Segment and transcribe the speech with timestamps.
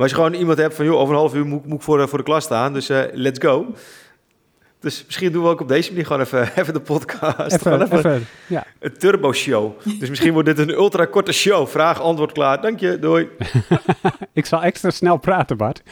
[0.00, 2.08] als je gewoon iemand hebt van, joh, over een half uur moet, moet ik voor,
[2.08, 3.74] voor de klas staan, dus uh, let's go.
[4.80, 7.54] Dus misschien doen we ook op deze manier gewoon even, even de podcast.
[7.54, 8.66] Even, even, even ja.
[8.78, 9.72] Een turbo-show.
[9.98, 11.68] Dus misschien wordt dit een ultra-korte show.
[11.68, 12.60] Vraag, antwoord klaar.
[12.60, 13.28] Dank je, doei.
[14.32, 15.82] ik zal extra snel praten, Bart.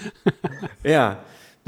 [0.83, 1.19] ja,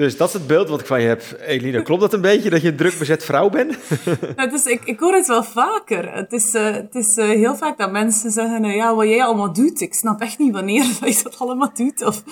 [0.00, 1.82] dus dat is het beeld wat ik van je heb, Eline.
[1.82, 3.78] Klopt dat een beetje, dat je een druk bezet vrouw bent?
[4.64, 6.14] ik, ik hoor het wel vaker.
[6.14, 9.24] Het is, uh, het is uh, heel vaak dat mensen zeggen, nou ja, wat jij
[9.24, 12.04] allemaal doet, ik snap echt niet wanneer je dat allemaal doet.
[12.04, 12.22] Of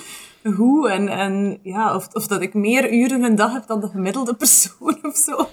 [0.55, 0.89] hoe.
[0.89, 4.35] En, en ja, of, of dat ik meer uren een dag heb dan de gemiddelde
[4.43, 5.47] persoon of zo.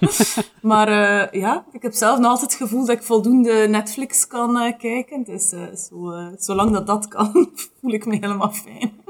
[0.61, 4.75] maar uh, ja, ik heb zelf nog altijd het gevoel dat ik voldoende Netflix kan
[4.77, 5.23] kijken.
[5.23, 7.49] Dus zo, zolang dat dat kan,
[7.81, 9.05] voel ik me helemaal fijn.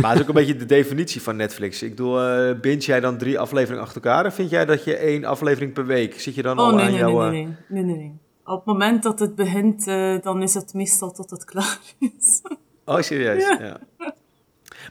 [0.00, 1.82] Maar het is ook een beetje de definitie van Netflix.
[1.82, 4.26] Ik bedoel, uh, binge jij dan drie afleveringen achter elkaar?
[4.26, 6.20] Of vind jij dat je één aflevering per week...
[6.20, 7.30] Zit je dan oh, al nee, aan nee, jouw...
[7.30, 8.18] Nee, nee, nee, nee, nee.
[8.44, 12.42] Op het moment dat het begint, uh, dan is het meestal tot het klaar is.
[12.84, 13.42] Oh, serieus?
[13.42, 13.58] Ja.
[13.60, 13.80] ja.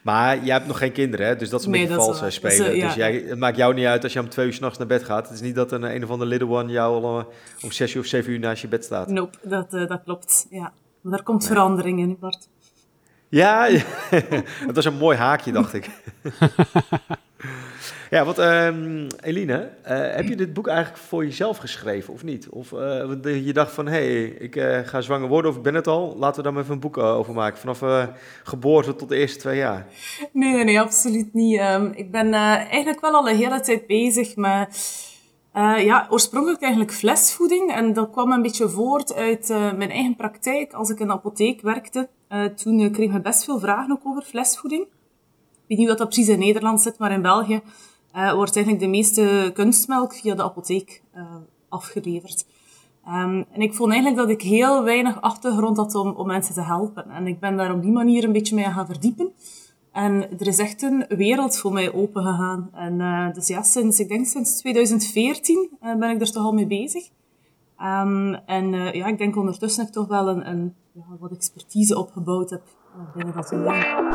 [0.03, 1.35] Maar jij hebt nog geen kinderen, hè?
[1.35, 2.57] Dus dat is een nee, beetje vals uh, spelen.
[2.57, 2.85] Dus, uh, ja.
[2.85, 5.03] dus jij, het maakt jou niet uit als je om twee uur s'nachts naar bed
[5.03, 5.25] gaat.
[5.25, 7.31] Het is niet dat een, een of andere little one jou al
[7.63, 9.07] om zes uur of zeven uur naast je bed staat.
[9.07, 10.73] Nope, dat, dat klopt, ja.
[11.01, 11.47] Maar daar komt nee.
[11.47, 12.47] verandering in, Bart.
[13.31, 13.69] Ja,
[14.67, 15.89] dat was een mooi haakje, dacht ik.
[18.09, 22.49] ja, want um, Eline, uh, heb je dit boek eigenlijk voor jezelf geschreven of niet?
[22.49, 25.75] Of uh, je dacht van, hé, hey, ik uh, ga zwanger worden of ik ben
[25.75, 27.59] het al, laten we daar maar even een boek over maken.
[27.59, 28.09] Vanaf
[28.43, 29.87] geboorte tot de eerste twee jaar.
[30.31, 31.59] Nee, nee, absoluut niet.
[31.59, 34.99] Um, ik ben eigenlijk wel al een hele tijd bezig met...
[35.77, 37.73] Ja, oorspronkelijk eigenlijk flesvoeding.
[37.73, 40.73] En dat kwam een beetje voort uit mijn eigen praktijk.
[40.73, 44.21] Als ik in de apotheek werkte, uh, toen kregen we best veel vragen ook over
[44.21, 44.81] flesvoeding.
[44.81, 47.61] Ik weet niet wat dat precies in Nederland zit, maar in België
[48.11, 51.01] wordt eigenlijk de meeste kunstmelk via de apotheek
[51.69, 52.45] afgeleverd.
[53.07, 56.61] Um, en ik vond eigenlijk dat ik heel weinig achtergrond had om, om mensen te
[56.61, 57.09] helpen.
[57.09, 59.31] En ik ben daar op die manier een beetje mee gaan verdiepen.
[59.91, 62.69] En er is echt een wereld voor mij open gegaan.
[62.73, 66.53] En uh, dus ja, sinds, ik denk sinds 2014 uh, ben ik er toch al
[66.53, 67.09] mee bezig.
[67.83, 71.97] Um, en uh, ja, ik denk ondertussen ik toch wel een, een ja, wat expertise
[71.97, 72.61] opgebouwd heb
[73.13, 74.09] binnen dat domein.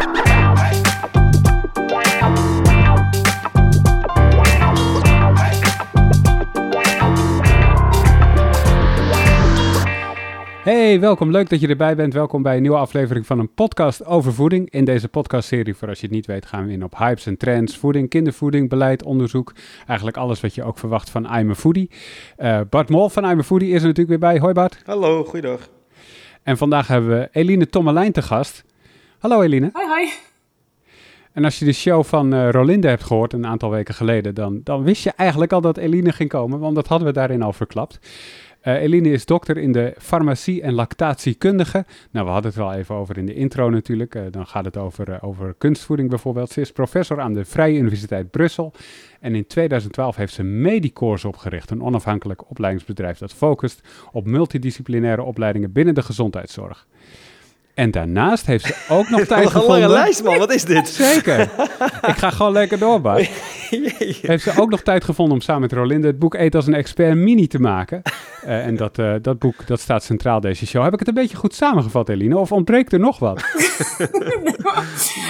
[10.66, 11.30] Hey, welkom.
[11.30, 12.12] Leuk dat je erbij bent.
[12.12, 14.70] Welkom bij een nieuwe aflevering van een podcast over voeding.
[14.70, 17.36] In deze podcastserie, voor als je het niet weet, gaan we in op hypes en
[17.36, 19.52] trends, voeding, kindervoeding, beleid, onderzoek.
[19.86, 21.90] Eigenlijk alles wat je ook verwacht van I'm a Foodie.
[22.38, 24.38] Uh, Bart Mol van I'm a Foodie is er natuurlijk weer bij.
[24.38, 24.78] Hoi Bart.
[24.84, 25.68] Hallo, goeiedag.
[26.42, 28.64] En vandaag hebben we Eline Tommelijn te gast.
[29.18, 29.70] Hallo Eline.
[29.72, 30.08] Hoi, hoi.
[31.32, 34.60] En als je de show van uh, Rolinde hebt gehoord een aantal weken geleden, dan,
[34.64, 37.52] dan wist je eigenlijk al dat Eline ging komen, want dat hadden we daarin al
[37.52, 37.98] verklapt.
[38.66, 41.84] Uh, Eline is dokter in de farmacie en lactatiekundige.
[42.10, 44.14] Nou, we hadden het wel even over in de intro natuurlijk.
[44.14, 46.50] Uh, dan gaat het over, uh, over kunstvoeding bijvoorbeeld.
[46.50, 48.72] Ze is professor aan de Vrije Universiteit Brussel.
[49.20, 53.80] En in 2012 heeft ze Medicourse opgericht, een onafhankelijk opleidingsbedrijf dat focust
[54.12, 56.86] op multidisciplinaire opleidingen binnen de gezondheidszorg.
[57.76, 59.82] En daarnaast heeft ze ook nog tijd gevonden...
[59.82, 60.38] Een lange lijst, man.
[60.38, 60.88] Wat is dit?
[61.12, 61.40] Zeker.
[62.06, 63.30] Ik ga gewoon lekker door, Bart.
[64.22, 66.74] heeft ze ook nog tijd gevonden om samen met Rolinde het boek Eet als een
[66.74, 68.02] expert mini te maken.
[68.44, 70.82] Uh, en dat, uh, dat boek dat staat centraal deze show.
[70.82, 72.38] Heb ik het een beetje goed samengevat, Eline?
[72.38, 73.44] Of ontbreekt er nog wat?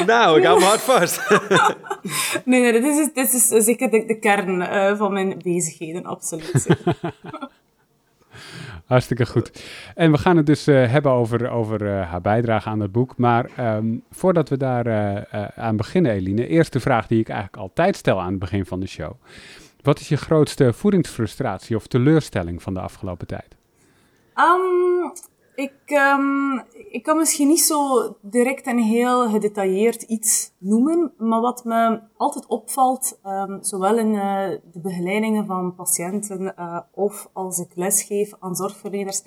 [0.07, 1.29] nou, ik hou me hard vast.
[2.45, 6.67] nee, nee, dit is, dit is zeker de, de kern uh, van mijn bezigheden, absoluut.
[8.87, 9.63] Hartstikke goed.
[9.95, 13.17] En we gaan het dus uh, hebben over, over uh, haar bijdrage aan het boek.
[13.17, 17.97] Maar um, voordat we daar uh, aan beginnen, Eline, eerste vraag die ik eigenlijk altijd
[17.97, 19.13] stel aan het begin van de show.
[19.83, 23.57] Wat is je grootste voedingsfrustratie of teleurstelling van de afgelopen tijd?
[24.37, 25.13] Um,
[25.57, 31.65] ik, um, ik kan misschien niet zo direct en heel gedetailleerd iets noemen, maar wat
[31.65, 37.71] me altijd opvalt, um, zowel in uh, de begeleidingen van patiënten uh, of als ik
[37.75, 39.23] lesgeef aan zorgverleners,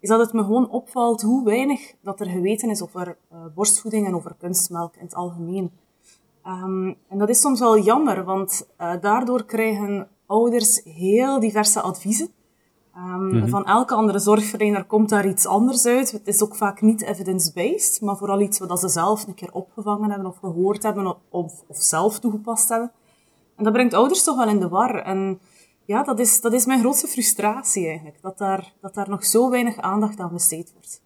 [0.00, 4.06] is dat het me gewoon opvalt hoe weinig dat er geweten is over uh, borstvoeding
[4.06, 5.70] en over kunstmelk in het algemeen.
[6.46, 12.28] Um, en dat is soms wel jammer, want daardoor krijgen ouders heel diverse adviezen.
[12.96, 13.48] Um, mm-hmm.
[13.48, 16.10] Van elke andere zorgverlener komt daar iets anders uit.
[16.10, 20.10] Het is ook vaak niet evidence-based, maar vooral iets wat ze zelf een keer opgevangen
[20.10, 22.92] hebben of gehoord hebben of, of zelf toegepast hebben.
[23.56, 24.94] En dat brengt ouders toch wel in de war.
[24.94, 25.40] En
[25.84, 28.18] ja, dat is, dat is mijn grootste frustratie eigenlijk.
[28.22, 31.02] Dat daar, dat daar nog zo weinig aandacht aan besteed wordt.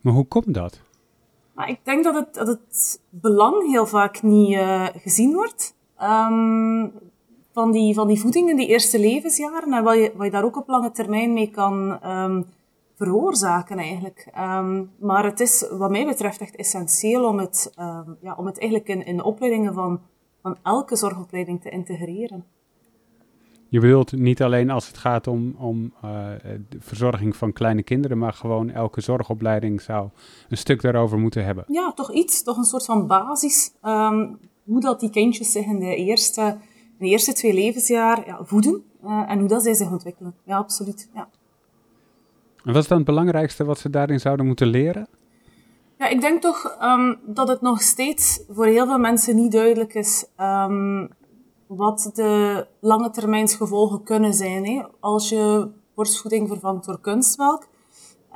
[0.00, 0.80] Maar hoe komt dat?
[1.54, 5.74] Maar ik denk dat het, dat het belang heel vaak niet uh, gezien wordt.
[6.02, 6.92] Um,
[7.58, 10.44] van die, van die voeding in die eerste levensjaren en wat je, wat je daar
[10.44, 12.44] ook op lange termijn mee kan um,
[12.96, 14.28] veroorzaken eigenlijk.
[14.32, 18.58] Ehm, maar het is wat mij betreft echt essentieel om het, um, ja, om het
[18.58, 20.00] eigenlijk in, in de opleidingen van,
[20.42, 22.44] van elke zorgopleiding te integreren.
[23.68, 26.26] Je bedoelt niet alleen als het gaat om, om uh,
[26.68, 30.08] de verzorging van kleine kinderen, maar gewoon elke zorgopleiding zou
[30.48, 31.64] een stuk daarover moeten hebben.
[31.66, 33.72] Ja, toch iets, toch een soort van basis.
[33.82, 34.38] Um,
[34.68, 36.56] hoe dat die kindjes zich in de eerste,
[36.98, 40.34] de eerste twee levensjaar ja, voeden uh, en hoe dat zij zich ontwikkelen.
[40.44, 41.08] Ja, absoluut.
[41.14, 41.28] Ja.
[42.64, 45.08] En wat is dan het belangrijkste wat ze daarin zouden moeten leren?
[45.98, 49.94] Ja, ik denk toch um, dat het nog steeds voor heel veel mensen niet duidelijk
[49.94, 51.08] is um,
[51.66, 57.68] wat de lange termijnsgevolgen kunnen zijn hè, als je borstvoeding vervangt door kunstmelk.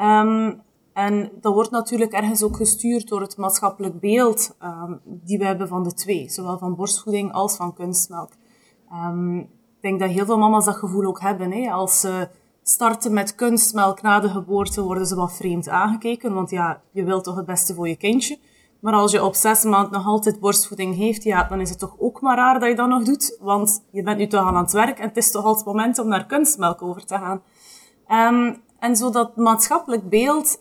[0.00, 0.62] Um,
[0.92, 5.68] en dat wordt natuurlijk ergens ook gestuurd door het maatschappelijk beeld um, die we hebben
[5.68, 8.30] van de twee, zowel van borstvoeding als van kunstmelk.
[8.92, 11.52] Um, ik denk dat heel veel mama's dat gevoel ook hebben.
[11.52, 11.70] Hè.
[11.70, 12.28] Als ze
[12.62, 17.24] starten met kunstmelk na de geboorte, worden ze wat vreemd aangekeken, want ja, je wilt
[17.24, 18.38] toch het beste voor je kindje.
[18.80, 21.94] Maar als je op zes maanden nog altijd borstvoeding heeft, ja, dan is het toch
[21.98, 23.38] ook maar raar dat je dat nog doet.
[23.40, 25.98] Want je bent nu toch aan het werk en het is toch al het moment
[25.98, 27.42] om naar kunstmelk over te gaan.
[28.08, 30.58] Um, en zo dat maatschappelijk beeld,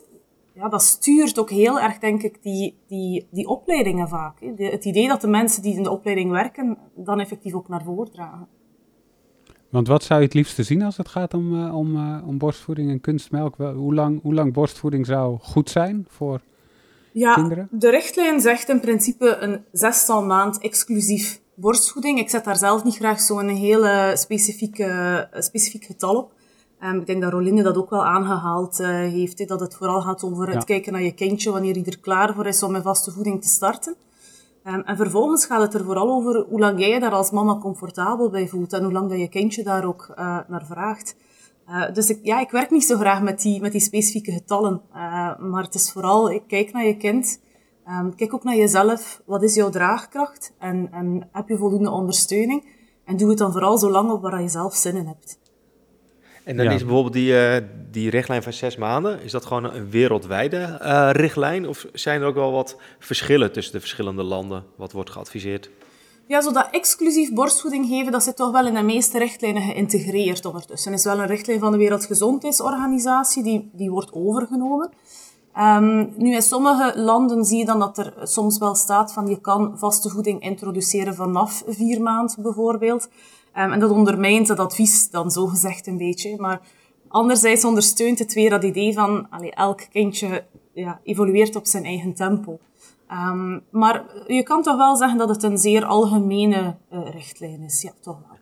[0.54, 4.40] ja, dat stuurt ook heel erg, denk ik, die, die, die opleidingen vaak.
[4.40, 4.54] Hè.
[4.54, 7.82] De, het idee dat de mensen die in de opleiding werken, dan effectief ook naar
[7.82, 8.48] voren dragen.
[9.68, 12.38] Want wat zou je het liefste zien als het gaat om, uh, om, uh, om
[12.38, 13.56] borstvoeding en kunstmelk?
[13.56, 16.40] Hoe lang, hoe lang borstvoeding zou goed zijn voor
[17.12, 17.68] ja, kinderen?
[17.70, 22.18] de richtlijn zegt in principe een zestal maand exclusief borstvoeding.
[22.18, 26.32] Ik zet daar zelf niet graag zo'n hele specifieke, specifiek getal op.
[26.84, 30.00] Um, ik denk dat Rolinde dat ook wel aangehaald uh, heeft, he, dat het vooral
[30.00, 32.82] gaat over het kijken naar je kindje wanneer hij er klaar voor is om met
[32.82, 33.96] vaste voeding te starten.
[34.66, 37.58] Um, en vervolgens gaat het er vooral over hoe lang jij je daar als mama
[37.58, 41.16] comfortabel bij voelt en hoe lang dat je kindje daar ook uh, naar vraagt.
[41.68, 44.80] Uh, dus ik, ja, ik werk niet zo graag met die, met die specifieke getallen.
[45.38, 47.40] Maar het is vooral, ik kijk naar je kind.
[47.88, 49.22] Um, kijk ook naar jezelf.
[49.26, 50.52] Wat is jouw draagkracht?
[50.58, 52.66] En, en heb je voldoende ondersteuning?
[53.04, 55.40] En doe het dan vooral zo lang op waar je zelf zin in hebt.
[56.44, 56.72] En dan ja.
[56.72, 57.56] is bijvoorbeeld die, uh,
[57.90, 61.68] die richtlijn van zes maanden, is dat gewoon een wereldwijde uh, richtlijn?
[61.68, 65.70] Of zijn er ook wel wat verschillen tussen de verschillende landen, wat wordt geadviseerd?
[66.26, 70.44] Ja, zo dat exclusief borstvoeding geven, dat zit toch wel in de meeste richtlijnen geïntegreerd
[70.44, 70.92] ondertussen.
[70.92, 74.90] Er is wel een richtlijn van de Wereldgezondheidsorganisatie, die, die wordt overgenomen.
[75.58, 79.40] Um, nu, in sommige landen zie je dan dat er soms wel staat van je
[79.40, 83.08] kan vaste voeding introduceren vanaf vier maanden bijvoorbeeld.
[83.56, 86.36] Um, en dat ondermijnt dat advies dan zo gezegd een beetje.
[86.38, 86.60] Maar
[87.08, 92.14] anderzijds ondersteunt het weer dat idee van allee, elk kindje ja, evolueert op zijn eigen
[92.14, 92.58] tempo.
[93.10, 97.82] Um, maar je kan toch wel zeggen dat het een zeer algemene uh, richtlijn is.
[97.82, 98.38] Ja, toch wel.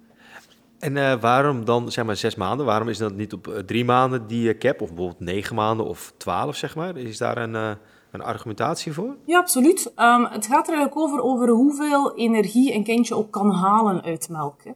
[0.78, 2.66] En uh, waarom dan, zeg maar, zes maanden?
[2.66, 4.80] Waarom is dat niet op uh, drie maanden die cap?
[4.80, 6.96] Of bijvoorbeeld negen maanden of twaalf, zeg maar?
[6.96, 7.54] Is daar een,
[8.10, 9.16] een argumentatie voor?
[9.24, 9.92] Ja, absoluut.
[9.96, 14.28] Um, het gaat er eigenlijk over, over hoeveel energie een kindje ook kan halen uit
[14.28, 14.64] melk.
[14.64, 14.70] Hè.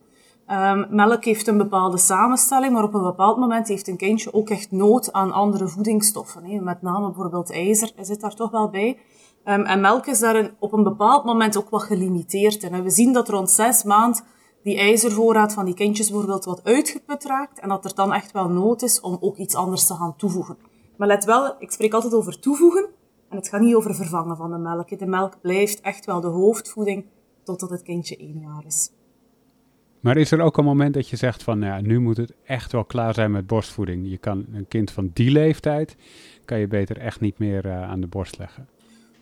[0.50, 4.50] Um, melk heeft een bepaalde samenstelling, maar op een bepaald moment heeft een kindje ook
[4.50, 6.64] echt nood aan andere voedingsstoffen.
[6.64, 8.98] Met name bijvoorbeeld ijzer zit daar toch wel bij.
[9.44, 12.82] Um, en melk is daar op een bepaald moment ook wat gelimiteerd in.
[12.82, 14.24] We zien dat rond zes maand
[14.62, 18.48] die ijzervoorraad van die kindjes bijvoorbeeld wat uitgeput raakt en dat er dan echt wel
[18.48, 20.56] nood is om ook iets anders te gaan toevoegen.
[20.96, 22.88] Maar let wel, ik spreek altijd over toevoegen
[23.28, 24.98] en het gaat niet over vervangen van de melk.
[24.98, 27.06] De melk blijft echt wel de hoofdvoeding
[27.44, 28.90] totdat het kindje één jaar is.
[30.04, 32.32] Maar is er ook een moment dat je zegt van, nou ja, nu moet het
[32.46, 34.10] echt wel klaar zijn met borstvoeding?
[34.10, 35.96] Je kan een kind van die leeftijd,
[36.44, 38.68] kan je beter echt niet meer uh, aan de borst leggen.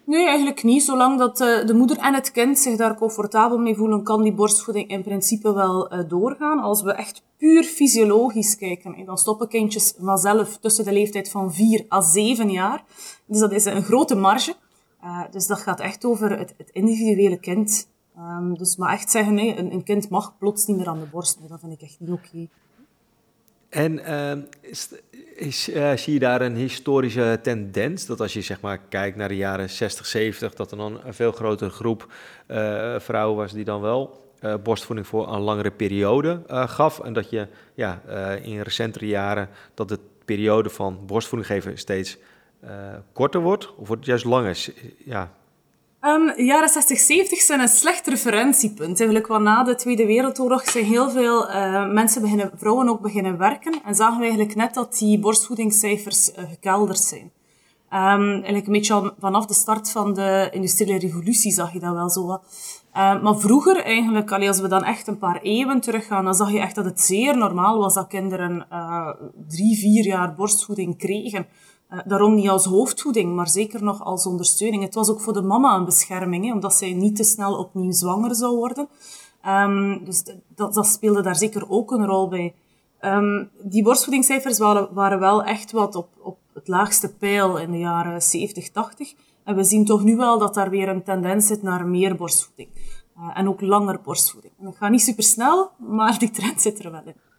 [0.04, 0.82] Nee, eigenlijk niet.
[0.82, 4.32] Zolang dat uh, de moeder en het kind zich daar comfortabel mee voelen, kan die
[4.32, 6.58] borstvoeding in principe wel uh, doorgaan.
[6.58, 11.84] Als we echt puur fysiologisch kijken, dan stoppen kindjes vanzelf tussen de leeftijd van 4
[11.92, 12.84] à 7 jaar.
[13.26, 14.54] Dus dat is een grote marge.
[15.30, 17.90] Dus dat gaat echt over het, het individuele kind.
[18.18, 21.38] Um, dus maar echt zeggen, een, een, kind mag plots niet meer aan de borst.
[21.48, 22.48] Dat vind ik echt niet oké.
[23.68, 24.88] En uh, is,
[25.36, 28.06] is, uh, zie je daar een historische tendens?
[28.06, 31.14] Dat als je zeg maar kijkt naar de jaren 60, 70, dat er dan een
[31.14, 32.12] veel grotere groep
[32.48, 34.20] uh, vrouwen was die dan wel
[34.62, 37.00] borstvoeding voor een langere periode gaf.
[37.00, 38.02] En dat je ja,
[38.42, 42.18] in recentere jaren dat de periode van borstvoeding geven steeds
[43.12, 43.68] korter wordt?
[43.68, 44.66] Of wordt het juist langer?
[45.04, 45.32] Ja,
[46.04, 48.98] Um, jaren 60, 70 zijn een slecht referentiepunt.
[48.98, 53.38] Eigenlijk, want na de Tweede Wereldoorlog zijn heel veel uh, mensen beginnen, vrouwen ook beginnen
[53.38, 53.82] werken.
[53.84, 57.32] En zagen we eigenlijk net dat die borstvoedingscijfers uh, gekelderd zijn.
[57.92, 61.94] Um, eigenlijk een beetje al vanaf de start van de industriële revolutie zag je dat
[61.94, 62.42] wel zo wat.
[62.96, 66.60] Uh, maar vroeger eigenlijk, als we dan echt een paar eeuwen teruggaan, dan zag je
[66.60, 69.08] echt dat het zeer normaal was dat kinderen uh,
[69.48, 71.46] drie, vier jaar borstvoeding kregen.
[71.92, 74.82] Uh, daarom niet als hoofdvoeding, maar zeker nog als ondersteuning.
[74.82, 78.34] Het was ook voor de mama een bescherming, omdat zij niet te snel opnieuw zwanger
[78.34, 78.88] zou worden.
[79.46, 82.54] Um, dus dat, dat speelde daar zeker ook een rol bij.
[83.00, 87.78] Um, die borstvoedingscijfers waren, waren wel echt wat op, op het laagste pijl in de
[87.78, 89.14] jaren 70, 80.
[89.44, 92.68] En we zien toch nu wel dat daar weer een tendens zit naar meer borstvoeding.
[93.18, 94.52] Uh, en ook langer borstvoeding.
[94.58, 97.31] En dat gaat niet super snel, maar die trend zit er wel in.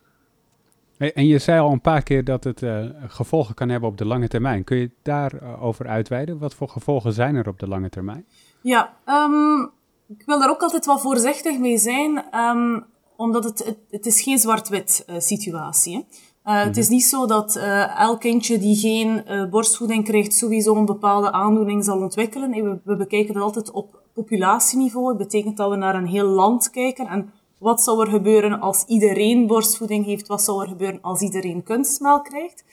[1.12, 4.06] En je zei al een paar keer dat het uh, gevolgen kan hebben op de
[4.06, 4.64] lange termijn.
[4.64, 6.38] Kun je daarover uitweiden?
[6.38, 8.26] Wat voor gevolgen zijn er op de lange termijn?
[8.62, 9.72] Ja, um,
[10.08, 12.24] ik wil daar ook altijd wat voorzichtig mee zijn.
[12.36, 16.32] Um, omdat het, het, het is geen zwart-wit uh, situatie is.
[16.46, 16.94] Uh, Het is mhm.
[16.94, 21.84] niet zo dat uh, elk kindje die geen uh, borstvoeding krijgt sowieso een bepaalde aandoening
[21.84, 22.52] zal ontwikkelen.
[22.52, 25.08] We, we, bekijken dat altijd op populatieniveau.
[25.08, 27.08] Dat betekent dat we naar een heel land kijken.
[27.08, 27.34] En
[27.64, 30.28] wat zou er gebeuren als iedereen borstvoeding heeft?
[30.28, 32.64] Wat zou er gebeuren als iedereen kunstmelk krijgt?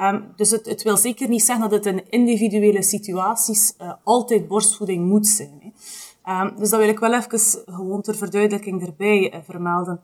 [0.00, 5.08] Um, dus het, het, wil zeker niet zeggen dat het in individuele situaties altijd borstvoeding
[5.08, 5.60] moet zijn.
[5.60, 5.70] Hè.
[6.26, 10.00] Um, dus dat wil ik wel even gewoon ter verduidelijking erbij uh, vermelden.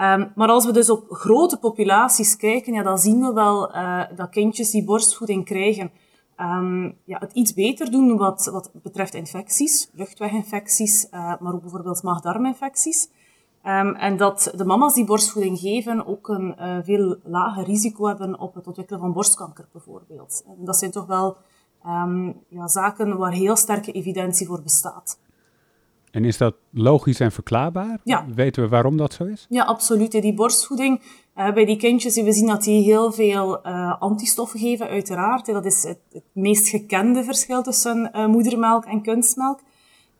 [0.00, 4.02] Um, maar als we dus op grote populaties kijken, ja, dan zien we wel uh,
[4.16, 5.90] dat kindjes die borstvoeding krijgen,
[7.04, 13.08] ja, het iets beter doen wat, wat betreft infecties, luchtweginfecties, maar ook bijvoorbeeld maag-darminfecties.
[13.66, 18.38] Um, en dat de mama's die borstvoeding geven ook een uh, veel lager risico hebben
[18.38, 20.44] op het ontwikkelen van borstkanker bijvoorbeeld.
[20.46, 21.36] En dat zijn toch wel
[22.48, 25.18] ja, zaken waar heel sterke evidentie voor bestaat.
[26.10, 28.00] En is dat logisch en verklaarbaar?
[28.04, 28.24] Ja.
[28.34, 29.46] Weten we waarom dat zo is?
[29.48, 30.10] Ja, absoluut.
[30.10, 31.00] Die borstvoeding,
[31.36, 35.46] uh, bij die kindjes, we zien dat die heel veel uh, antistoffen geven, uiteraard.
[35.46, 39.60] Dat is het, het meest gekende verschil tussen moedermelk en kunstmelk.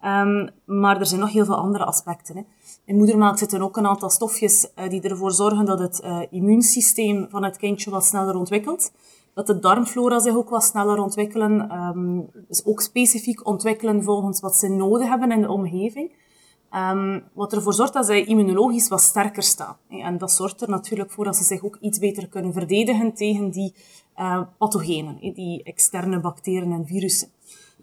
[0.04, 2.36] Um, maar er zijn nog heel veel andere aspecten.
[2.36, 2.42] Hè.
[2.86, 7.56] In moedermelk zitten ook een aantal stofjes die ervoor zorgen dat het immuunsysteem van het
[7.56, 8.90] kindje wat sneller ontwikkelt
[9.36, 11.72] dat de darmflora zich ook wat sneller ontwikkelen.
[11.72, 16.12] Um, dus ook specifiek ontwikkelen volgens wat ze nodig hebben in de omgeving.
[16.92, 19.76] Um, wat ervoor zorgt dat zij immunologisch wat sterker staan.
[19.88, 23.50] En dat zorgt er natuurlijk voor dat ze zich ook iets beter kunnen verdedigen tegen
[23.50, 23.74] die
[24.16, 27.28] uh, pathogenen, die externe bacteriën en virussen.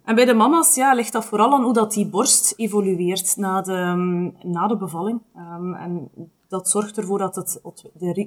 [0.04, 3.62] En bij de mama's ja, ligt dat vooral aan hoe dat die borst evolueert na
[3.62, 5.22] de, na de bevalling.
[5.38, 6.10] Um, en
[6.48, 7.60] dat zorgt ervoor dat het,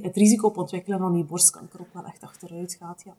[0.03, 3.03] het risico op ontwikkelen van die borstkanker ook wel echt achteruit gaat.
[3.05, 3.15] Ja.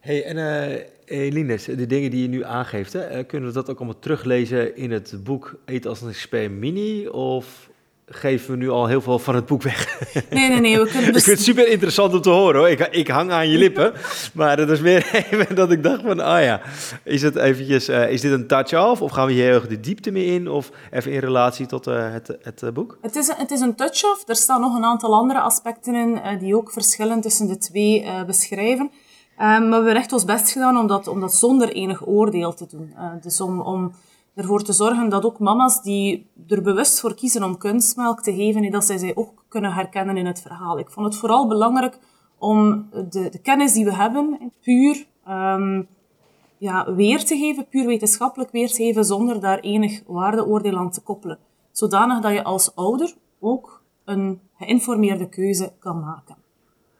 [0.00, 3.70] Hey, en uh, Eline, de dingen die je nu aangeeft, hè, eh, kunnen we dat
[3.70, 7.08] ook allemaal teruglezen in het boek Eet als een expert mini?
[7.08, 7.70] Of
[8.14, 9.98] geven we nu al heel veel van het boek weg.
[10.30, 10.78] Nee, nee, nee.
[10.78, 12.68] We kunnen ik vind het super interessant om te horen hoor.
[12.68, 13.92] Ik, ik hang aan je lippen.
[14.34, 16.60] maar het is meer even dat ik dacht van, ah ja,
[17.02, 19.02] is, het eventjes, uh, is dit een touch-off?
[19.02, 20.48] Of gaan we hier heel erg de diepte mee in?
[20.48, 22.98] Of even in relatie tot uh, het, het uh, boek?
[23.00, 24.28] Het is, het is een touch-off.
[24.28, 28.90] Er staan nog een aantal andere aspecten in die ook verschillen tussen de twee beschrijven.
[29.36, 32.66] maar we hebben echt ons best gedaan om dat, om dat zonder enig oordeel te
[32.66, 32.94] doen.
[33.22, 33.60] dus om...
[33.60, 33.94] om
[34.34, 38.70] ervoor te zorgen dat ook mama's die er bewust voor kiezen om kunstmelk te geven,
[38.70, 40.78] dat zij zij ook kunnen herkennen in het verhaal.
[40.78, 41.98] Ik vond het vooral belangrijk
[42.38, 45.88] om de, de kennis die we hebben, puur um,
[46.58, 51.00] ja, weer te geven, puur wetenschappelijk weer te geven, zonder daar enig waardeoordeel aan te
[51.00, 51.38] koppelen.
[51.70, 56.36] Zodanig dat je als ouder ook een geïnformeerde keuze kan maken.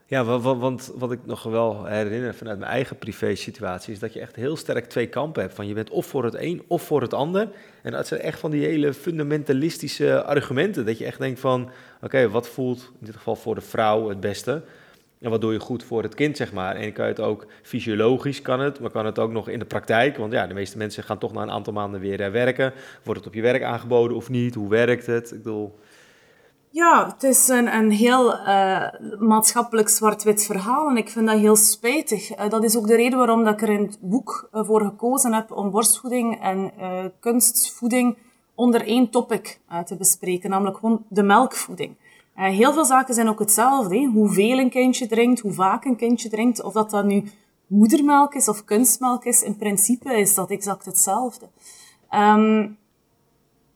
[0.06, 4.20] Ja, want, want wat ik nog wel herinner vanuit mijn eigen privé-situatie is dat je
[4.20, 5.54] echt heel sterk twee kampen hebt.
[5.54, 7.48] Van je bent of voor het een of voor het ander.
[7.82, 10.86] En dat zijn echt van die hele fundamentalistische argumenten.
[10.86, 11.70] Dat je echt denkt van,
[12.02, 14.62] oké, wat voelt in dit geval voor de vrouw het beste?
[15.20, 16.76] En wat doe je goed voor het kind, zeg maar.
[16.76, 19.64] En kan je het ook fysiologisch, kan het, maar kan het ook nog in de
[19.64, 20.16] praktijk.
[20.16, 22.72] Want ja, de meeste mensen gaan toch na een aantal maanden weer werken.
[23.02, 24.54] Wordt het op je werk aangeboden of niet?
[24.54, 25.30] Hoe werkt het?
[25.30, 25.78] Ik bedoel,
[26.74, 28.86] ja, het is een, een heel uh,
[29.18, 32.38] maatschappelijk zwart-wit verhaal en ik vind dat heel spijtig.
[32.38, 34.80] Uh, dat is ook de reden waarom dat ik er in het boek uh, voor
[34.80, 36.72] gekozen heb om borstvoeding en
[37.20, 38.16] kunstvoeding
[38.54, 41.96] onder één topic te bespreken, namelijk gewoon de melkvoeding.
[42.34, 44.10] heel veel zaken zijn ook hetzelfde.
[44.12, 47.24] Hoeveel een kindje drinkt, hoe vaak een kindje drinkt, of dat dat nu
[47.66, 51.48] moedermelk is of kunstmelk is, in principe is dat exact hetzelfde.
[52.10, 52.78] Um,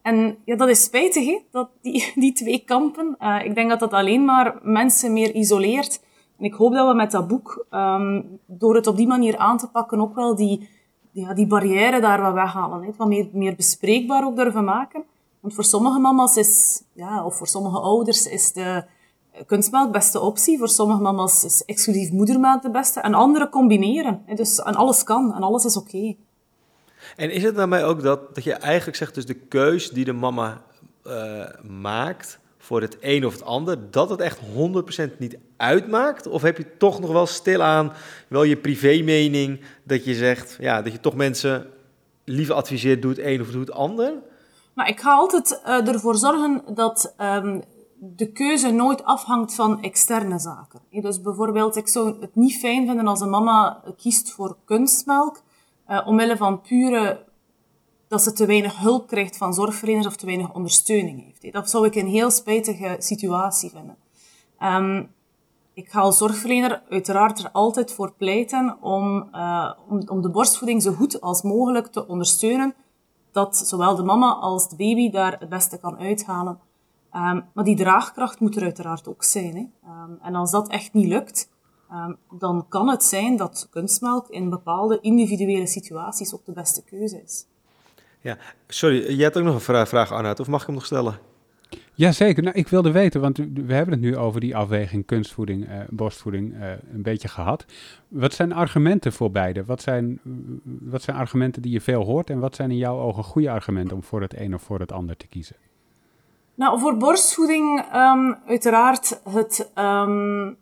[0.09, 1.39] en ja, dat is spijtig, hè?
[1.51, 3.17] Dat die, die twee kampen.
[3.21, 6.01] Uh, ik denk dat dat alleen maar mensen meer isoleert.
[6.39, 9.59] En ik hoop dat we met dat boek, um, door het op die manier aan
[9.59, 10.69] te pakken, ook wel die,
[11.11, 12.83] ja, die barrière daar wat weghalen.
[12.83, 12.91] Hè?
[12.97, 15.05] Wat meer, meer bespreekbaar ook durven maken.
[15.41, 18.85] Want voor sommige mama's is, ja, of voor sommige ouders is de,
[19.47, 20.59] kunstmelk beste optie.
[20.59, 23.01] Voor sommige mama's is exclusief moedermelk de beste.
[23.01, 24.23] En andere combineren.
[24.35, 26.17] Dus, en alles kan en alles is oké.
[27.17, 30.13] En is het daarmee ook dat, dat je eigenlijk zegt, dus de keus die de
[30.13, 30.63] mama
[31.07, 36.27] uh, maakt voor het een of het ander, dat het echt 100% niet uitmaakt?
[36.27, 37.93] Of heb je toch nog wel stilaan
[38.29, 41.67] wel je privé mening dat je zegt, ja, dat je toch mensen
[42.25, 44.13] liever adviseert, doe het een of doe het ander?
[44.75, 47.63] Maar ik ga altijd uh, ervoor zorgen dat um,
[48.01, 50.81] de keuze nooit afhangt van externe zaken.
[50.91, 55.43] Dus bijvoorbeeld, ik zou het niet fijn vinden als een mama kiest voor kunstmelk,
[55.89, 57.27] uh, omwille van pure
[58.09, 61.53] dat ze te weinig hulp krijgt van zorgverleners of te weinig ondersteuning heeft.
[61.53, 63.97] Dat zou ik een heel spijtige situatie vinden.
[64.63, 65.11] Um,
[65.79, 70.83] ik ga als zorgverlener uiteraard er altijd voor pleiten om, uh, om, om, de borstvoeding
[70.83, 72.75] zo goed als mogelijk te ondersteunen,
[73.33, 76.59] dat zowel de mama als de baby daar het beste kan uithalen.
[77.13, 79.57] Um, maar die draagkracht moet er uiteraard ook zijn.
[79.57, 79.91] Hè.
[79.91, 81.49] Um, en als dat echt niet lukt,
[82.31, 87.47] dan kan het zijn dat kunstmelk in bepaalde individuele situaties ook de beste keuze is.
[88.21, 90.85] Ja, sorry, jij hebt ook nog een vraag, vraag Arnoud, of mag ik hem nog
[90.85, 91.19] stellen?
[91.95, 95.75] Jazeker, nou, ik wilde weten, want we hebben het nu over die afweging kunstvoeding, uh,
[95.91, 97.65] borstvoeding uh, een beetje gehad.
[98.09, 99.65] Wat zijn argumenten voor beide?
[99.65, 100.21] Wat zijn,
[100.65, 103.97] wat zijn argumenten die je veel hoort en wat zijn in jouw ogen goede argumenten
[103.97, 105.57] om voor het een of voor het ander te kiezen?
[106.55, 110.57] Nou, voor borstvoeding um, uiteraard het um,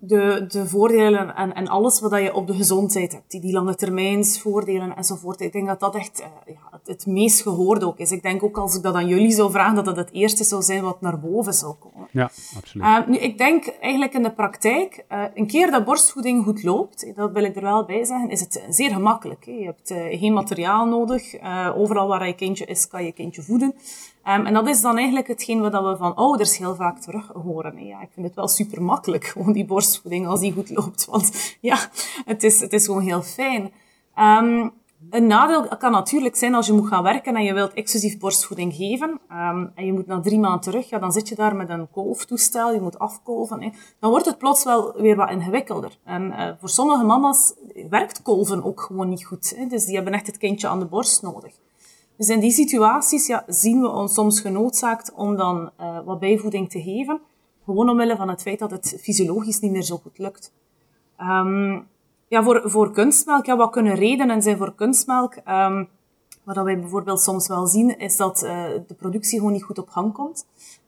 [0.00, 3.30] de, de voordelen en, en alles wat je op de gezondheid hebt.
[3.30, 5.40] Die, die lange termijns voordelen enzovoort.
[5.40, 8.12] Ik denk dat dat echt uh, ja, het, het, meest gehoord ook is.
[8.12, 10.62] Ik denk ook als ik dat aan jullie zou vragen, dat dat het eerste zou
[10.62, 12.08] zijn wat naar boven zou komen.
[12.10, 12.86] Ja, absoluut.
[12.86, 17.16] Uh, nu, ik denk eigenlijk in de praktijk, uh, een keer dat borstvoeding goed loopt,
[17.16, 19.46] dat wil ik er wel bij zeggen, is het zeer gemakkelijk.
[19.46, 19.52] Hè.
[19.52, 21.34] Je hebt geen materiaal nodig.
[21.74, 23.74] overal waar je kindje is, kan je kindje voeden.
[24.28, 27.86] Um, en dat is dan eigenlijk hetgeen wat we van ouders heel vaak terug horen.
[27.86, 31.04] Ja, ik vind het wel super makkelijk, gewoon die borstvoeding, als die goed loopt.
[31.04, 31.78] Want ja,
[32.24, 33.72] het is, het is gewoon heel fijn.
[34.18, 34.72] Um,
[35.10, 38.74] een nadeel kan natuurlijk zijn als je moet gaan werken en je wilt exclusief borstvoeding
[38.74, 39.20] geven.
[39.32, 41.90] Um, en je moet na drie maanden terug, ja, dan zit je daar met een
[41.90, 43.72] kolftoestel, je moet afkolven.
[44.00, 45.98] Dan wordt het plots wel weer wat ingewikkelder.
[46.04, 47.54] En uh, voor sommige mama's
[47.90, 49.70] werkt kolven ook gewoon niet goed.
[49.70, 51.52] Dus die hebben echt het kindje aan de borst nodig.
[52.18, 56.70] Dus in die situaties ja, zien we ons soms genoodzaakt om dan uh, wat bijvoeding
[56.70, 57.20] te geven.
[57.64, 60.52] Gewoon omwille van het feit dat het fysiologisch niet meer zo goed lukt.
[61.20, 61.86] Um,
[62.28, 65.36] ja, voor, voor kunstmelk, ja, wat kunnen redenen zijn voor kunstmelk?
[65.48, 65.88] Um,
[66.42, 69.88] wat wij bijvoorbeeld soms wel zien, is dat uh, de productie gewoon niet goed op
[69.88, 70.46] gang komt.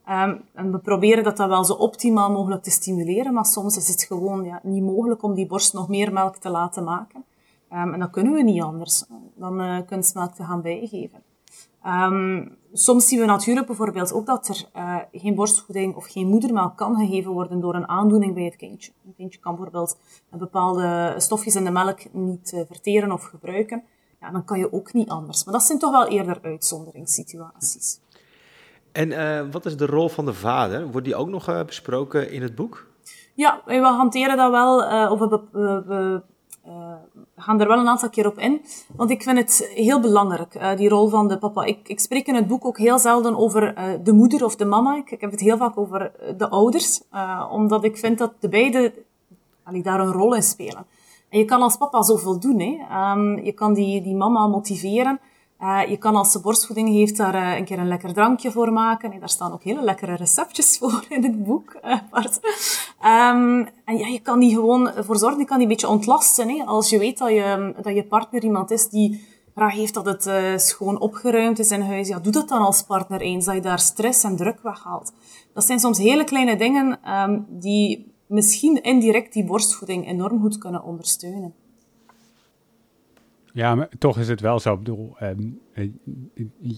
[0.08, 3.88] Um, en we proberen dat, dat wel zo optimaal mogelijk te stimuleren, maar soms is
[3.88, 7.24] het gewoon ja, niet mogelijk om die borst nog meer melk te laten maken.
[7.72, 9.04] Um, en dan kunnen we niet anders
[9.34, 11.22] dan uh, kunstmelk te gaan bijgeven.
[11.86, 16.76] Um, soms zien we natuurlijk bijvoorbeeld ook dat er uh, geen borstvoeding of geen moedermelk
[16.76, 18.92] kan gegeven worden door een aandoening bij het kindje.
[19.06, 19.98] Een kindje kan bijvoorbeeld
[20.30, 23.82] bepaalde stofjes in de melk niet uh, verteren of gebruiken.
[24.20, 25.44] Ja, dan kan je ook niet anders.
[25.44, 28.00] Maar dat zijn toch wel eerder uitzonderingssituaties.
[28.92, 30.90] En wat is de rol van de vader?
[30.90, 32.86] Wordt die ook nog besproken in het boek?
[33.34, 34.76] Ja, we hanteren dat wel,
[35.10, 36.22] of we, we, we
[36.66, 36.92] uh,
[37.36, 38.60] gaan er wel een aantal keer op in.
[38.96, 41.64] Want ik vind het heel belangrijk, uh, die rol van de papa.
[41.64, 44.64] Ik, ik spreek in het boek ook heel zelden over uh, de moeder of de
[44.64, 44.96] mama.
[44.96, 47.02] Ik, ik, heb het heel vaak over de ouders.
[47.50, 48.92] omdat ik vind dat de beide
[49.82, 50.86] daar een rol in spelen.
[51.28, 52.60] En je kan als papa zoveel doen.
[52.60, 52.78] Hè.
[53.12, 55.20] Um, je kan die, die mama motiveren.
[55.62, 58.72] Uh, je kan als ze borstvoeding heeft daar uh, een keer een lekker drankje voor
[58.72, 59.12] maken.
[59.12, 61.78] En daar staan ook hele lekkere receptjes voor in het boek.
[61.84, 61.92] Uh,
[63.32, 66.48] um, en ja, je kan die gewoon voor zorgen, je kan die een beetje ontlasten.
[66.48, 66.64] Hè?
[66.64, 70.60] Als je weet dat je, dat je partner iemand is die graag heeft dat het
[70.62, 73.78] schoon opgeruimd is in huis, ja, doe dat dan als partner eens, dat je daar
[73.78, 75.12] stress en druk weghaalt.
[75.54, 80.84] Dat zijn soms hele kleine dingen um, die misschien indirect die borstvoeding enorm goed kunnen
[80.84, 81.54] ondersteunen.
[83.52, 84.72] Ja, maar toch is het wel zo.
[84.72, 85.88] Ik bedoel, ehm, eh,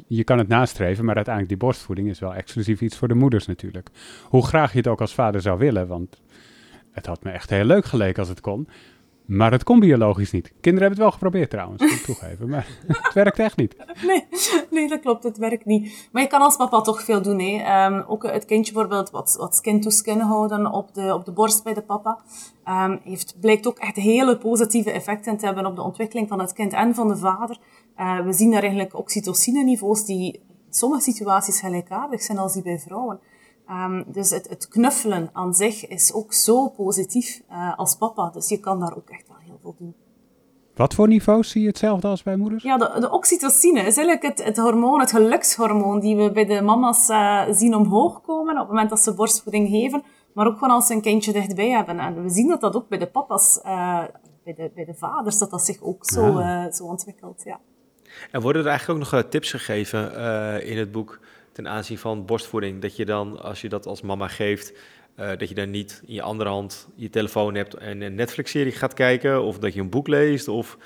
[0.06, 3.46] je kan het nastreven, maar uiteindelijk die borstvoeding is wel exclusief iets voor de moeders
[3.46, 3.88] natuurlijk.
[4.24, 6.20] Hoe graag je het ook als vader zou willen, want
[6.90, 8.68] het had me echt heel leuk geleken als het kon.
[9.32, 10.52] Maar het kon biologisch niet.
[10.60, 12.48] Kinderen hebben het wel geprobeerd trouwens, moet ik toegeven.
[12.48, 13.76] Maar het werkt echt niet.
[14.06, 14.26] Nee,
[14.70, 15.24] nee, dat klopt.
[15.24, 16.08] Het werkt niet.
[16.12, 17.40] Maar je kan als papa toch veel doen.
[17.40, 17.86] Hè.
[17.86, 21.74] Um, ook het kindje bijvoorbeeld wat, wat skin-to-skin houden op de, op de borst bij
[21.74, 22.18] de papa.
[22.68, 26.52] Um, heeft, blijkt ook echt hele positieve effecten te hebben op de ontwikkeling van het
[26.52, 27.58] kind en van de vader.
[27.98, 30.40] Uh, we zien daar eigenlijk oxytocine-niveaus die in
[30.70, 33.20] sommige situaties gelijkaardig zijn als die bij vrouwen.
[33.70, 38.30] Um, dus het, het, knuffelen aan zich is ook zo positief uh, als papa.
[38.30, 39.94] Dus je kan daar ook echt wel heel veel doen.
[40.74, 42.62] Wat voor niveaus zie je hetzelfde als bij moeders?
[42.62, 46.62] Ja, de, de oxytocine is eigenlijk het, het hormoon, het gelukshormoon, die we bij de
[46.62, 50.74] mama's uh, zien omhoog komen op het moment dat ze borstvoeding geven, maar ook gewoon
[50.74, 51.98] als ze een kindje dichtbij hebben.
[51.98, 54.02] En we zien dat dat ook bij de papa's, uh,
[54.44, 57.42] bij, de, bij de vaders, dat dat zich ook zo, uh, zo ontwikkelt.
[57.44, 57.60] Ja.
[58.30, 60.14] En worden er eigenlijk ook nog tips gegeven
[60.64, 61.20] in het boek
[61.52, 62.80] ten aanzien van borstvoeding?
[62.80, 64.72] Dat je dan, als je dat als mama geeft,
[65.16, 68.72] uh, dat je dan niet in je andere hand je telefoon hebt en een Netflix-serie
[68.72, 70.78] gaat kijken, of dat je een boek leest, of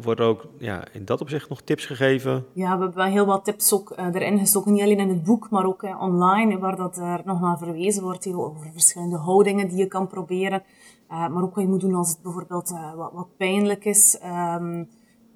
[0.00, 2.46] worden ook ja, in dat opzicht nog tips gegeven?
[2.52, 5.22] Ja, we hebben wel heel wat tips ook uh, erin gestoken, niet alleen in het
[5.22, 9.68] boek, maar ook uh, online, waar dat er nog naar verwezen wordt, over verschillende houdingen
[9.68, 10.62] die je kan proberen,
[11.08, 14.20] maar ook wat je moet doen als het bijvoorbeeld wat, wat, pijnlijk is.
[14.24, 14.88] Um,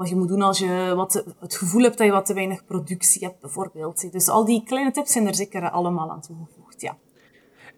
[0.09, 3.25] je moet doen als je wat, het gevoel hebt dat je wat te weinig productie
[3.27, 4.13] hebt, bijvoorbeeld.
[4.13, 6.97] Dus al die kleine tips zijn er zeker allemaal aan toegevoegd, ja.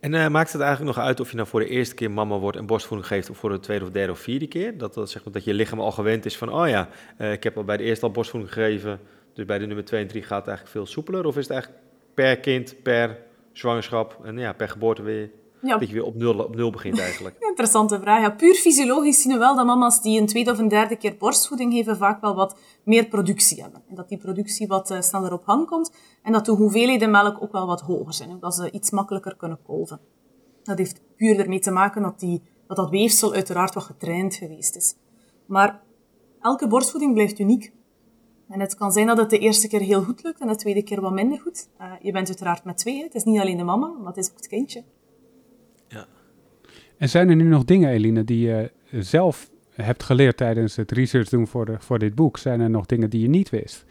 [0.01, 2.39] En uh, maakt het eigenlijk nog uit of je nou voor de eerste keer mama
[2.39, 4.79] wordt en borstvoeding geeft, of voor de tweede of derde of vierde keer?
[4.79, 7.43] Dat, dat, zeg maar, dat je lichaam al gewend is van, oh ja, uh, ik
[7.43, 9.01] heb al bij de eerste al borstvoeding gegeven,
[9.35, 11.27] dus bij de nummer 2 en 3 gaat het eigenlijk veel soepeler?
[11.27, 11.83] Of is het eigenlijk
[12.15, 13.19] per kind, per
[13.53, 15.31] zwangerschap en ja, per geboorte weer
[15.67, 15.79] ja.
[15.79, 17.37] Dat je weer op nul, op nul begint eigenlijk.
[17.51, 18.21] Interessante vraag.
[18.21, 21.17] Ja, puur fysiologisch zien we wel dat mama's die een tweede of een derde keer
[21.19, 23.83] borstvoeding geven vaak wel wat meer productie hebben.
[23.89, 25.93] En dat die productie wat uh, sneller op gang komt.
[26.23, 28.39] En dat de hoeveelheden melk ook wel wat hoger zijn.
[28.41, 30.01] Dat ze iets makkelijker kunnen kolven.
[30.63, 34.77] Dat heeft puur ermee te maken dat, die, dat dat weefsel uiteraard wat getraind geweest
[34.77, 34.95] is.
[35.47, 35.83] Maar
[36.41, 37.73] elke borstvoeding blijft uniek.
[38.49, 40.83] En het kan zijn dat het de eerste keer heel goed lukt en de tweede
[40.83, 41.69] keer wat minder goed.
[41.81, 42.97] Uh, je bent uiteraard met twee.
[42.97, 43.03] Hè.
[43.03, 44.85] Het is niet alleen de mama, maar het is ook het kindje.
[46.99, 51.29] En zijn er nu nog dingen, Eline, die je zelf hebt geleerd tijdens het research
[51.29, 52.39] doen voor, de, voor dit boek?
[52.39, 53.85] Zijn er nog dingen die je niet wist,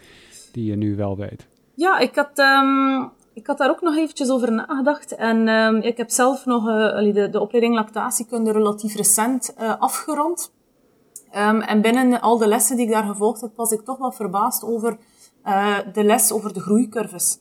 [0.51, 1.47] die je nu wel weet?
[1.73, 5.15] Ja, ik had, um, ik had daar ook nog eventjes over nagedacht.
[5.15, 10.53] En um, ik heb zelf nog uh, de, de opleiding lactatiekunde relatief recent afgerond.
[11.35, 14.11] Um, en binnen al de lessen die ik daar gevolgd heb, was ik toch wel
[14.11, 14.97] verbaasd over
[15.93, 17.39] de les over de groeicurves.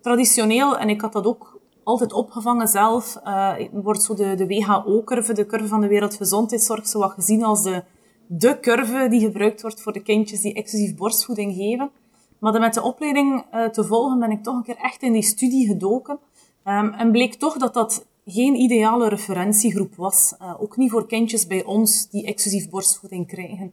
[0.00, 1.53] traditioneel, en ik had dat ook
[1.84, 3.20] altijd opgevangen zelf.
[3.24, 7.62] Uh, wordt zo de, de WHO-curve, de curve van de Wereldgezondheidszorg, zo wat gezien als
[7.62, 7.82] de,
[8.26, 11.90] de curve die gebruikt wordt voor de kindjes die exclusief borstvoeding geven.
[12.38, 15.22] Maar met de opleiding uh, te volgen ben ik toch een keer echt in die
[15.22, 16.18] studie gedoken.
[16.64, 20.34] Um, en bleek toch dat dat geen ideale referentiegroep was.
[20.42, 23.72] Uh, ook niet voor kindjes bij ons die exclusief borstvoeding krijgen.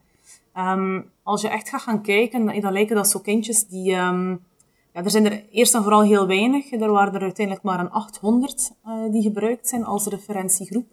[0.57, 3.95] Um, als je echt gaat gaan kijken, dan lijken dat zo kindjes die...
[3.95, 4.49] Um,
[4.93, 6.71] ja, er zijn er eerst en vooral heel weinig.
[6.71, 10.85] Er waren er uiteindelijk maar een 800 uh, eh, die gebruikt zijn als referentiegroep.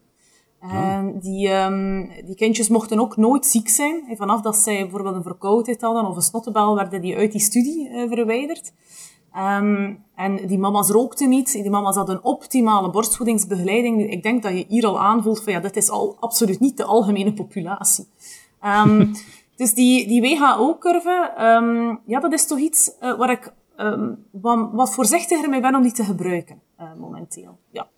[0.61, 4.05] En die, um, die kindjes mochten ook nooit ziek zijn.
[4.09, 7.41] En vanaf dat zij bijvoorbeeld een verkoudheid hadden of een snottebel, werden die uit die
[7.41, 8.73] studie uh, verwijderd.
[9.37, 11.53] Um, en die mama's rookten niet.
[11.53, 14.11] Die mama's hadden een optimale borstvoedingsbegeleiding.
[14.11, 16.85] Ik denk dat je hier al aanvoelt van ja, dit is al absoluut niet de
[16.85, 18.09] algemene populatie.
[18.65, 19.13] Um,
[19.57, 21.33] dus die, die WHO-curve,
[22.07, 25.83] ja, dat is toch iets uh, waar ik um, wat, wat voorzichtiger mee ben om
[25.83, 27.59] die te gebruiken uh, momenteel.
[27.71, 27.89] Ja.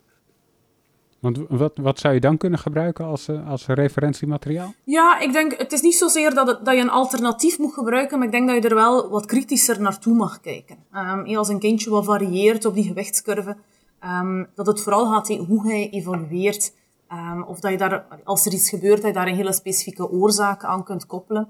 [1.19, 4.73] Want wat, wat zou je dan kunnen gebruiken als, uh, als referentiemateriaal?
[4.83, 8.17] Ja, ik denk, het is niet zozeer dat, het, dat je een alternatief moet gebruiken,
[8.17, 10.77] maar ik denk dat je er wel wat kritischer naartoe mag kijken.
[10.95, 13.57] Um, als een kindje wat varieert op die gewichtscurve,
[14.03, 16.73] um, dat het vooral gaat hoe hij evolueert.
[17.11, 20.09] Um, of dat je daar, als er iets gebeurt, dat je daar een hele specifieke
[20.09, 21.47] oorzaak aan kunt koppelen.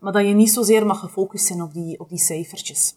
[0.00, 2.96] maar dat je niet zozeer mag gefocust zijn op die, op die cijfertjes.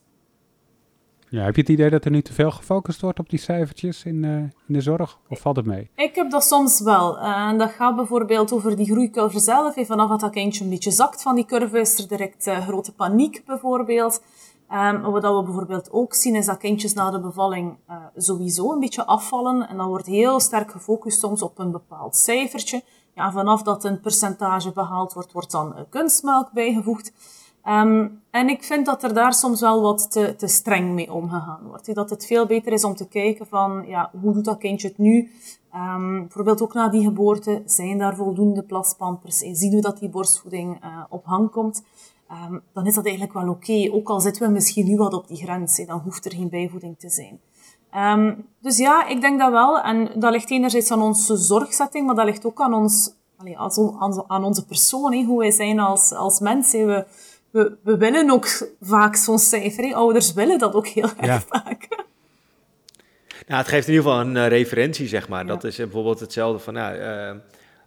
[1.31, 4.03] Ja, heb je het idee dat er nu te veel gefocust wordt op die cijfertjes
[4.03, 5.17] in, uh, in de zorg?
[5.29, 5.89] Of valt het mee?
[5.95, 7.19] Ik heb dat soms wel.
[7.19, 9.75] En dat gaat bijvoorbeeld over die groeicurve zelf.
[9.75, 12.93] En vanaf dat dat een beetje zakt van die curve, is er direct uh, grote
[12.93, 14.23] paniek bijvoorbeeld.
[14.71, 17.77] Um, wat we bijvoorbeeld ook zien, is dat kindjes na de bevalling
[18.15, 19.69] sowieso een beetje afvallen.
[19.69, 22.83] En dan wordt heel sterk gefocust soms op een bepaald cijfertje.
[23.15, 27.11] Ja, vanaf dat een percentage behaald wordt, wordt dan kunstmelk bijgevoegd.
[27.69, 31.67] Um, en ik vind dat er daar soms wel wat te, te streng mee omgegaan
[31.67, 31.95] wordt.
[31.95, 34.97] Dat het veel beter is om te kijken van, ja, hoe doet dat kindje het
[34.97, 35.31] nu?
[35.75, 39.37] Um, bijvoorbeeld ook na die geboorte, zijn daar voldoende plaspampers?
[39.37, 41.83] Zien we dat die borstvoeding uh, op hang komt?
[42.31, 43.89] Um, dan is dat eigenlijk wel oké.
[43.91, 46.99] Ook al zitten we misschien nu wat op die grens, dan hoeft er geen bijvoeding
[46.99, 47.39] te zijn.
[48.61, 49.79] Dus ja, ik denk dat wel.
[49.79, 53.13] En dat ligt enerzijds aan onze zorgzetting, maar dat ligt ook aan, ons,
[54.27, 56.87] aan, onze persoon, hoe wij zijn als, als mensen.
[56.87, 57.05] We,
[57.51, 58.47] we, we willen ook
[58.81, 59.93] vaak zo'n cijfer.
[59.93, 61.87] Ouders willen dat ook heel erg vaak.
[63.47, 65.45] Nou, het geeft in ieder geval een uh, referentie, zeg maar.
[65.45, 67.31] Dat is bijvoorbeeld hetzelfde van, nou, uh,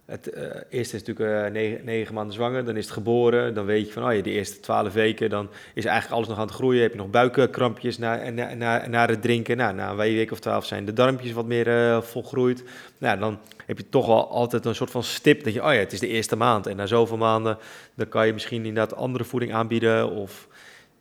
[0.05, 3.53] het uh, eerste is natuurlijk negen, negen, maanden zwanger, dan is het geboren.
[3.53, 6.37] Dan weet je van, oh ja, de eerste twaalf weken, dan is eigenlijk alles nog
[6.37, 6.81] aan het groeien.
[6.81, 9.57] Heb je nog buikkrampjes na, na, na, het drinken.
[9.57, 12.63] Nou, na een week of twaalf zijn de darmpjes wat meer volgroeid.
[12.97, 15.79] Nou, dan heb je toch wel altijd een soort van stip dat je, oh ja,
[15.79, 16.67] het is de eerste maand.
[16.67, 17.57] En na zoveel maanden,
[17.95, 20.09] dan kan je misschien inderdaad andere voeding aanbieden.
[20.09, 20.47] Of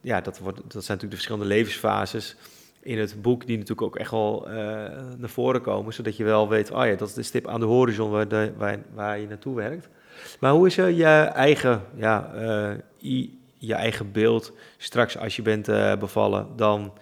[0.01, 2.37] ja, dat, wordt, dat zijn natuurlijk de verschillende levensfases
[2.83, 4.55] in het boek die natuurlijk ook echt wel uh,
[5.17, 7.67] naar voren komen, zodat je wel weet, oh ja, dat is de stip aan de
[7.67, 9.89] horizon waar, waar, waar je naartoe werkt.
[10.41, 12.31] Maar hoe is je eigen, ja,
[12.99, 15.67] uh, je eigen beeld straks als je bent
[15.99, 16.47] bevallen?
[16.57, 16.93] Dan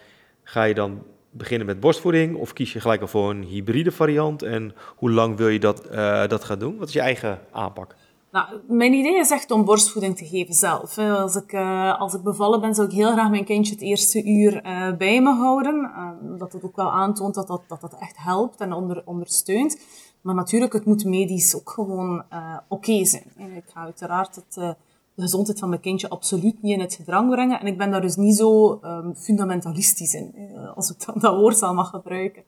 [0.43, 4.41] ga je dan beginnen met borstvoeding of kies je gelijk al voor een hybride variant?
[4.41, 5.87] En hoe lang wil je dat,
[6.29, 6.77] dat gaan doen?
[6.77, 7.95] Wat is je eigen aanpak?
[8.31, 10.97] Nou, mijn idee is echt om borstvoeding te geven zelf.
[10.97, 14.23] Als ik, uh, als ik bevallen ben, zou ik heel graag mijn kindje het eerste
[14.23, 15.75] uur uh, bij me houden.
[15.75, 19.79] Uh, dat het ook wel aantoont dat dat, dat, dat echt helpt en onder, ondersteunt.
[20.21, 22.23] Maar natuurlijk, het moet medisch ook gewoon
[22.67, 23.23] oké zijn.
[23.55, 24.75] Ik ga uiteraard de
[25.15, 27.59] gezondheid van mijn kindje absoluut niet in het gedrang brengen.
[27.59, 30.33] En ik ben daar dus niet zo um, fundamentalistisch in,
[30.75, 32.43] als ik dat woord al mag gebruiken.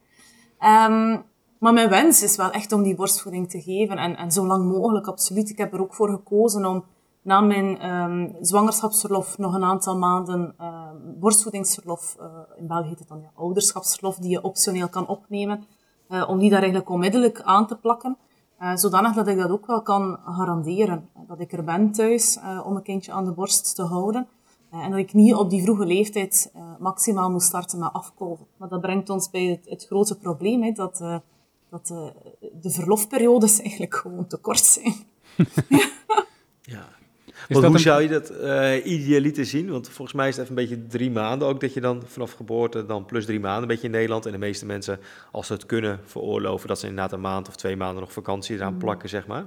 [0.89, 1.23] Um,
[1.63, 3.97] maar mijn wens is wel echt om die borstvoeding te geven.
[3.97, 5.49] En, en zo lang mogelijk, absoluut.
[5.49, 6.83] Ik heb er ook voor gekozen om
[7.21, 13.07] na mijn um, zwangerschapsverlof nog een aantal maanden um, borstvoedingsverlof, uh, in België heet het
[13.07, 15.63] dan ja, ouderschapsverlof, die je optioneel kan opnemen,
[16.09, 18.17] uh, om die daar eigenlijk onmiddellijk aan te plakken.
[18.59, 21.09] Uh, zodanig dat ik dat ook wel kan garanderen.
[21.27, 24.27] Dat ik er ben thuis om een kindje aan de borst te houden.
[24.71, 28.45] en dat ik niet op die vroege leeftijd maximaal moet starten met afkolven.
[28.57, 31.03] Maar dat brengt ons bij het, het grote probleem, hè, dat
[31.73, 32.11] dat de,
[32.61, 34.95] de verlofperiodes eigenlijk gewoon te kort zijn.
[36.75, 36.87] ja.
[37.49, 39.69] Want hoe zou je dat uh, idealiter zien?
[39.69, 42.31] Want volgens mij is het even een beetje drie maanden ook dat je dan vanaf
[42.31, 44.25] geboorte dan plus drie maanden een beetje in Nederland.
[44.25, 44.99] En de meeste mensen,
[45.31, 48.55] als ze het kunnen veroorloven, dat ze inderdaad een maand of twee maanden nog vakantie
[48.55, 48.79] eraan mm.
[48.79, 49.45] plakken, zeg maar.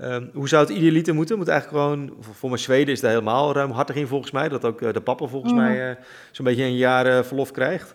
[0.00, 1.36] Um, hoe zou het idealiter moeten?
[1.36, 4.48] Moet eigenlijk gewoon, voor mijn Zweden is dat helemaal ruimhartig in volgens mij.
[4.48, 5.58] Dat ook uh, de papa volgens mm.
[5.58, 5.96] mij uh,
[6.32, 7.94] zo'n beetje een jaar verlof krijgt.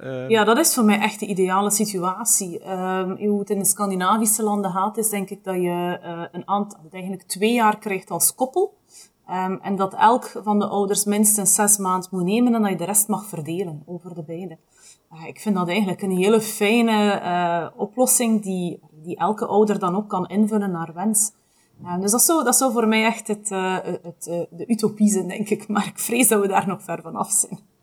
[0.00, 2.70] Ehm, ja, dat is voor mij echt de ideale situatie.
[2.70, 6.48] Um, hoe het in de Scandinavische landen gaat, is denk ik dat je uh, een
[6.48, 8.76] aantal, eigenlijk twee jaar krijgt als koppel.
[9.30, 12.76] Um, en dat elk van de ouders minstens zes maanden moet nemen en dat je
[12.76, 14.58] de rest mag verdelen over de beide.
[15.12, 19.96] Uh, ik vind dat eigenlijk een hele fijne uh, oplossing die, die elke ouder dan
[19.96, 21.32] ook kan invullen naar wens.
[22.00, 23.48] dus dat zou, dat zou voor mij echt het,
[24.02, 25.68] het, de utopie zijn, denk ik.
[25.68, 27.76] Maar ik vrees dat we daar nog ver van af zijn.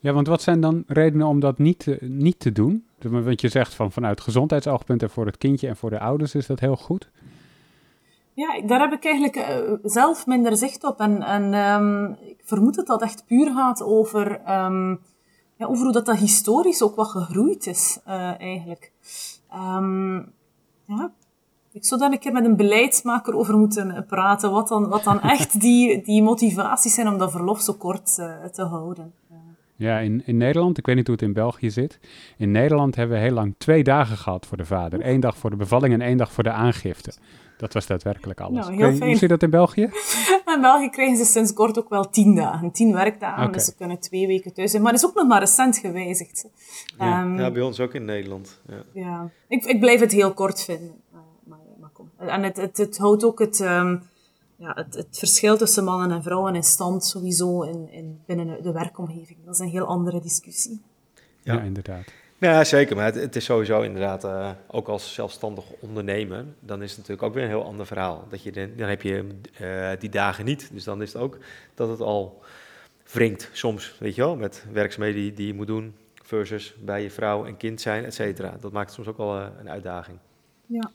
[0.00, 2.86] Ja, want wat zijn dan redenen om dat niet te, niet te doen?
[3.02, 6.46] Want je zegt van vanuit gezondheidsoogpunt en voor het kindje en voor de ouders is
[6.46, 7.10] dat heel goed.
[8.32, 11.00] Ja, daar heb ik eigenlijk uh, zelf minder zicht op.
[11.00, 15.00] En, en um, ik vermoed dat dat echt puur gaat over, um,
[15.56, 18.92] ja, over hoe dat, dat historisch ook wat gegroeid is, uh, eigenlijk.
[19.54, 20.32] Um,
[20.84, 21.12] ja,
[21.72, 25.20] ik zou daar een keer met een beleidsmaker over moeten praten, wat dan, wat dan
[25.20, 28.14] echt die, die motivaties zijn om dat verlof zo kort
[28.52, 29.12] te houden.
[29.78, 31.98] Ja, in, in Nederland, ik weet niet hoe het in België zit.
[32.36, 35.06] In Nederland hebben we heel lang twee dagen gehad voor de vader.
[35.06, 37.12] Eén dag voor de bevalling en één dag voor de aangifte.
[37.56, 38.66] Dat was daadwerkelijk alles.
[38.66, 39.90] Nou, heel hoe zit dat in België?
[40.54, 42.72] In België krijgen ze sinds kort ook wel tien dagen.
[42.72, 44.82] Tien werkdagen, dus ze kunnen twee weken thuis zijn.
[44.82, 46.48] Maar dat is ook nog maar recent gewijzigd.
[46.98, 48.60] Ja, um, ja bij ons ook in Nederland.
[48.68, 49.30] Ja, ja.
[49.48, 50.94] Ik, ik blijf het heel kort vinden.
[51.12, 52.10] Uh, maar, maar kom.
[52.16, 53.60] En het, het, het houdt ook het...
[53.60, 54.02] Um,
[54.58, 58.72] ja, het, het, verschil tussen mannen en vrouwen in stand sowieso in, in, binnen de
[58.72, 59.38] werkomgeving.
[59.44, 60.82] Dat is een heel andere discussie.
[61.42, 62.04] Ja, ja inderdaad.
[62.38, 62.96] Ja, zeker.
[62.96, 67.28] Maar het, het is sowieso inderdaad, uh, ook als zelfstandig ondernemer, dan is het natuurlijk
[67.28, 68.26] ook weer een heel ander verhaal.
[68.28, 69.26] Dat je dan, dan heb je
[69.60, 70.70] uh, die dagen niet.
[70.72, 71.38] Dus dan is het ook
[71.74, 72.42] dat het al
[73.12, 77.10] wringt soms, weet je wel, met werkzaamheden die, die je moet doen versus bij je
[77.10, 78.56] vrouw en kind zijn, et cetera.
[78.60, 80.18] Dat maakt soms ook wel uh, een uitdaging.
[80.66, 80.90] Ja.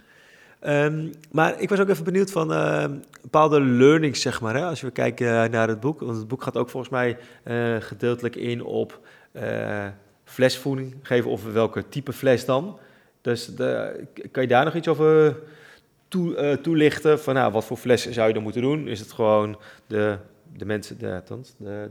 [0.67, 2.85] Um, maar ik was ook even benieuwd van uh,
[3.21, 4.55] bepaalde learnings, zeg maar.
[4.55, 4.65] Hè?
[4.65, 5.99] Als we kijken uh, naar het boek.
[5.99, 8.99] Want het boek gaat ook volgens mij uh, gedeeltelijk in op
[10.23, 11.31] flesvoeding geven.
[11.31, 12.79] Of welke type fles dan.
[13.21, 15.37] Dus de, kan je daar nog iets over
[16.07, 17.19] toe, toelichten?
[17.19, 18.87] Van nou, wat voor fles zou je dan moeten doen?
[18.87, 20.17] Is het gewoon de,
[20.57, 21.21] de mensen, de,
[21.57, 21.89] de,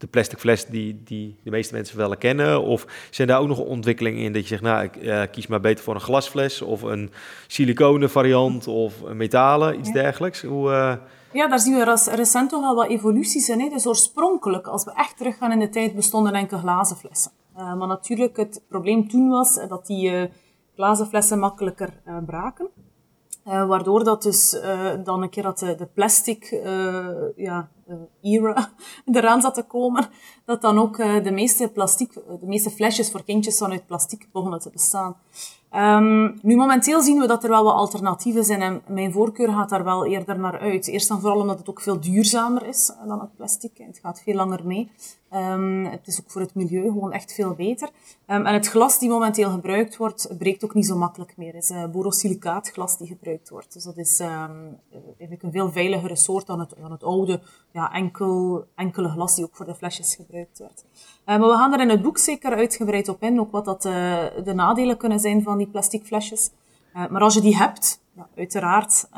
[0.00, 2.62] de plastic fles die, die de meeste mensen wel kennen?
[2.62, 5.60] Of zijn daar ook nog ontwikkelingen in dat je zegt, nou, ik uh, kies maar
[5.60, 7.10] beter voor een glasfles of een
[7.46, 10.42] siliconen variant of een metalen, iets dergelijks?
[10.42, 10.92] Hoe, uh...
[11.32, 13.60] Ja, daar zien we recent toch al wat evoluties in.
[13.60, 13.68] Hè?
[13.68, 17.30] Dus oorspronkelijk, als we echt teruggaan in de tijd, bestonden enkel glazen flessen.
[17.56, 20.30] Uh, maar natuurlijk, het probleem toen was dat die
[20.74, 21.92] glazen flessen makkelijker
[22.26, 22.68] braken.
[23.44, 24.60] Waardoor dat dus
[25.04, 26.60] dan een keer dat de, de plastic
[27.36, 27.68] ja,
[28.22, 28.72] era
[29.12, 30.08] eraan zat te komen,
[30.44, 34.70] dat dan ook de meeste plastic, de meeste flesjes voor kindjes vanuit plastic begonnen te
[34.70, 35.16] bestaan.
[35.70, 39.68] Ehm, nu, momenteel zien we dat er wel wat alternatieven zijn en mijn voorkeur gaat
[39.68, 40.88] daar wel eerder naar uit.
[40.88, 43.78] Eerst en vooral omdat het ook veel duurzamer is dan het plastic.
[43.78, 44.90] Het gaat veel langer mee.
[45.34, 47.88] Um, het is ook voor het milieu gewoon echt veel beter.
[48.26, 51.54] Um, en het glas die momenteel gebruikt wordt, breekt ook niet zo makkelijk meer.
[51.54, 53.72] Het is uh, borosilicaatglas die gebruikt wordt.
[53.72, 57.40] Dus dat is um, eigenlijk een veel veiligere soort dan het, het oude,
[57.70, 60.84] ja, enkel, enkele glas die ook voor de flesjes gebruikt wordt.
[61.24, 63.92] Maar we gaan er in het boek zeker uitgebreid op in, ook wat dat, uh,
[64.44, 66.50] de nadelen kunnen zijn van die plastic flesjes.
[66.92, 69.08] maar als je die hebt, ja, uiteraard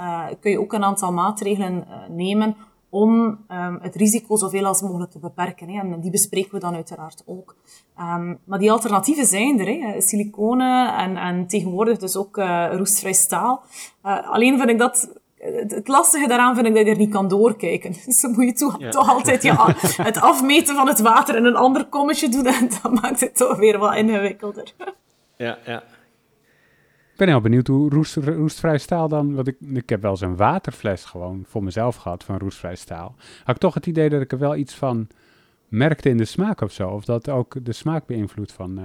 [0.41, 2.57] kun je ook een aantal maatregelen nemen
[2.93, 5.69] om um, het risico zoveel als mogelijk te beperken.
[5.69, 5.81] Hè.
[5.81, 7.57] En die bespreken we dan uiteraard ook.
[7.99, 9.67] Um, maar die alternatieven zijn er.
[9.67, 10.01] Hè.
[10.01, 13.63] Siliconen en, en tegenwoordig dus ook uh, roestvrij staal.
[14.05, 15.21] Uh, alleen vind ik dat...
[15.59, 17.93] Het lastige daaraan vind ik dat je er niet kan doorkijken.
[18.05, 18.91] Dus dan moet je toch, ja.
[18.91, 22.47] toch altijd ja, het afmeten van het water in een ander kommetje doen.
[22.47, 24.73] En dat maakt het toch weer wat ingewikkelder.
[25.37, 25.83] Ja, ja
[27.25, 29.39] ben heel benieuwd hoe roest, roestvrij staal dan...
[29.39, 33.15] Ik, ik heb wel een waterfles gewoon voor mezelf gehad van roestvrij staal.
[33.45, 35.09] Had ik toch het idee dat ik er wel iets van
[35.69, 36.89] merkte in de smaak of zo.
[36.89, 38.85] Of dat ook de smaak beïnvloedt van, uh,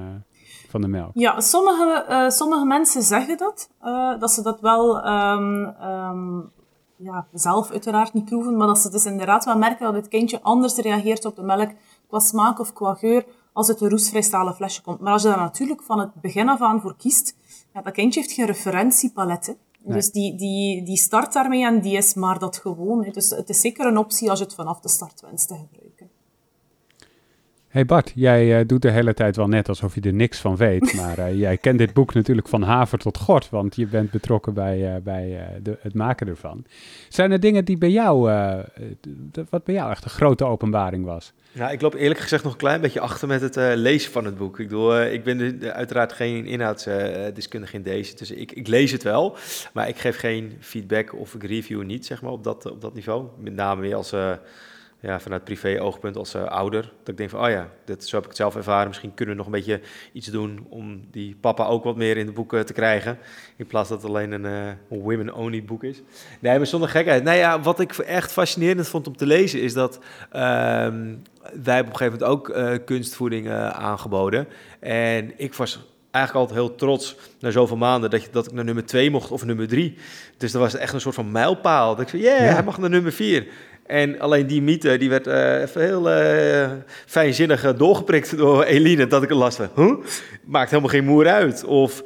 [0.69, 1.11] van de melk.
[1.13, 3.69] Ja, sommige, uh, sommige mensen zeggen dat.
[3.83, 6.51] Uh, dat ze dat wel um, um,
[6.95, 8.57] ja, zelf uiteraard niet proeven.
[8.57, 11.69] Maar dat ze dus inderdaad wel merken dat het kindje anders reageert op de melk
[12.07, 14.99] qua smaak of qua geur als het een roestvrij stalen flesje komt.
[14.99, 17.35] Maar als je daar natuurlijk van het begin af aan voor kiest
[17.77, 19.47] ja, dat kindje heeft geen referentiepalet.
[19.47, 19.95] Nee.
[19.95, 23.05] Dus die, die, die start daarmee en die is maar dat gewoon.
[23.05, 23.11] Hè.
[23.11, 25.86] Dus het is zeker een optie als je het vanaf de start wenst te gebruiken.
[27.67, 30.55] Hey Bart, jij uh, doet de hele tijd wel net alsof je er niks van
[30.55, 30.93] weet.
[31.01, 34.53] Maar uh, jij kent dit boek natuurlijk van haver tot gort, want je bent betrokken
[34.53, 36.65] bij, uh, bij de, het maken ervan.
[37.09, 38.19] Zijn er dingen die bij jou,
[39.49, 41.33] wat bij jou echt een grote openbaring was?
[41.51, 44.37] Ja, ik loop eerlijk gezegd nog een klein beetje achter met het lezen van het
[44.37, 44.59] boek.
[44.59, 48.91] Ik, bedoel, ik ben de, de, uiteraard geen inhoudsdeskundige in deze, dus ik, ik, lees
[48.91, 49.37] het wel.
[49.73, 52.93] Maar ik geef geen feedback of ik review niet, zeg maar, op dat, op dat
[52.93, 53.25] niveau.
[53.39, 54.13] Met name weer als...
[54.99, 56.81] Ja, vanuit privé-oogpunt als uh, ouder.
[56.81, 58.87] Dat ik denk van, oh ja, dit, zo heb ik het zelf ervaren.
[58.87, 59.81] Misschien kunnen we nog een beetje
[60.11, 63.17] iets doen om die papa ook wat meer in de boeken te krijgen.
[63.55, 66.01] In plaats dat het alleen een uh, women-only boek is.
[66.39, 67.23] Nee, maar zonder gekheid.
[67.23, 69.95] Nou ja, wat ik echt fascinerend vond om te lezen is dat...
[69.97, 70.01] Uh,
[71.63, 74.47] wij hebben op een gegeven moment ook uh, kunstvoeding aangeboden.
[74.79, 75.79] En ik was
[76.11, 79.31] eigenlijk altijd heel trots na zoveel maanden dat, je, dat ik naar nummer 2 mocht
[79.31, 79.97] of nummer 3.
[80.37, 81.95] Dus dat was echt een soort van mijlpaal.
[81.95, 83.47] Dat ik zei, yeah, ja, hij mag naar nummer 4.
[83.87, 86.71] En alleen die mythe, die werd uh, even heel uh,
[87.05, 90.03] fijnzinnig uh, doorgeprikt door Eline, dat ik er last van.
[90.45, 91.63] Maakt helemaal geen moer uit.
[91.63, 92.03] Of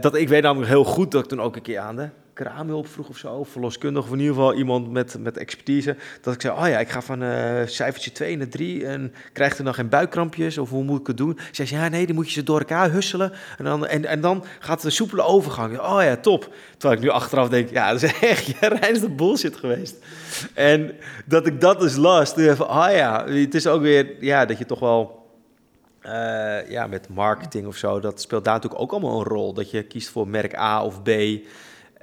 [0.00, 2.88] dat ik weet namelijk heel goed dat ik toen ook een keer aan de kraamhulp
[2.88, 6.58] vroeg of zo, verloskundig of in ieder geval iemand met, met expertise, dat ik zei,
[6.58, 9.88] oh ja, ik ga van uh, cijfertje 2 naar 3 en krijg er dan geen
[9.88, 11.38] buikkrampjes of hoe moet ik het doen?
[11.52, 14.20] Zei ze, ja nee, dan moet je ze door elkaar husselen en dan, en, en
[14.20, 15.78] dan gaat een soepele overgang.
[15.78, 16.54] Oh ja, top.
[16.76, 19.96] Terwijl ik nu achteraf denk, ja, dat is echt ja, reinste bullshit geweest.
[20.54, 20.92] En
[21.24, 24.66] dat ik dat dus las, toen oh ja, het is ook weer, ja, dat je
[24.66, 25.24] toch wel...
[26.06, 29.52] Uh, ja, met marketing of zo, dat speelt daar natuurlijk ook allemaal een rol.
[29.52, 31.08] Dat je kiest voor merk A of B.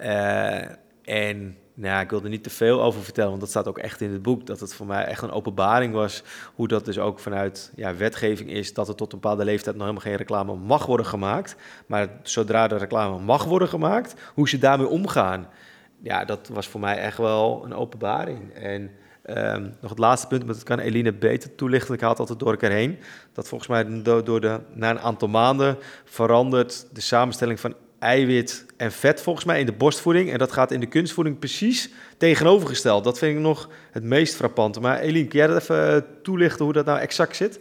[0.04, 0.62] Uh,
[1.04, 3.78] en nou ja, ik wil er niet te veel over vertellen, want dat staat ook
[3.78, 4.46] echt in het boek.
[4.46, 6.24] Dat het voor mij echt een openbaring was.
[6.56, 8.74] Hoe dat dus ook vanuit ja, wetgeving is.
[8.74, 11.56] Dat er tot een bepaalde leeftijd nog helemaal geen reclame mag worden gemaakt.
[11.88, 15.48] Maar zodra de reclame mag worden gemaakt, hoe ze daarmee omgaan.
[16.02, 18.54] Ja, dat was voor mij echt wel een openbaring.
[18.54, 18.92] En
[19.26, 21.94] um, nog het laatste punt, maar dat kan Eline beter toelichten.
[21.94, 23.00] Ik haal het altijd door elkaar heen.
[23.34, 28.92] Dat volgens mij door de, na een aantal maanden verandert de samenstelling van eiwit en
[28.92, 30.32] vet volgens mij in de borstvoeding.
[30.32, 33.04] En dat gaat in de kunstvoeding precies tegenovergesteld.
[33.04, 34.80] Dat vind ik nog het meest frappante.
[34.80, 37.60] Maar Eline, kun jij dat even eh, toelichten hoe dat nou exact zit?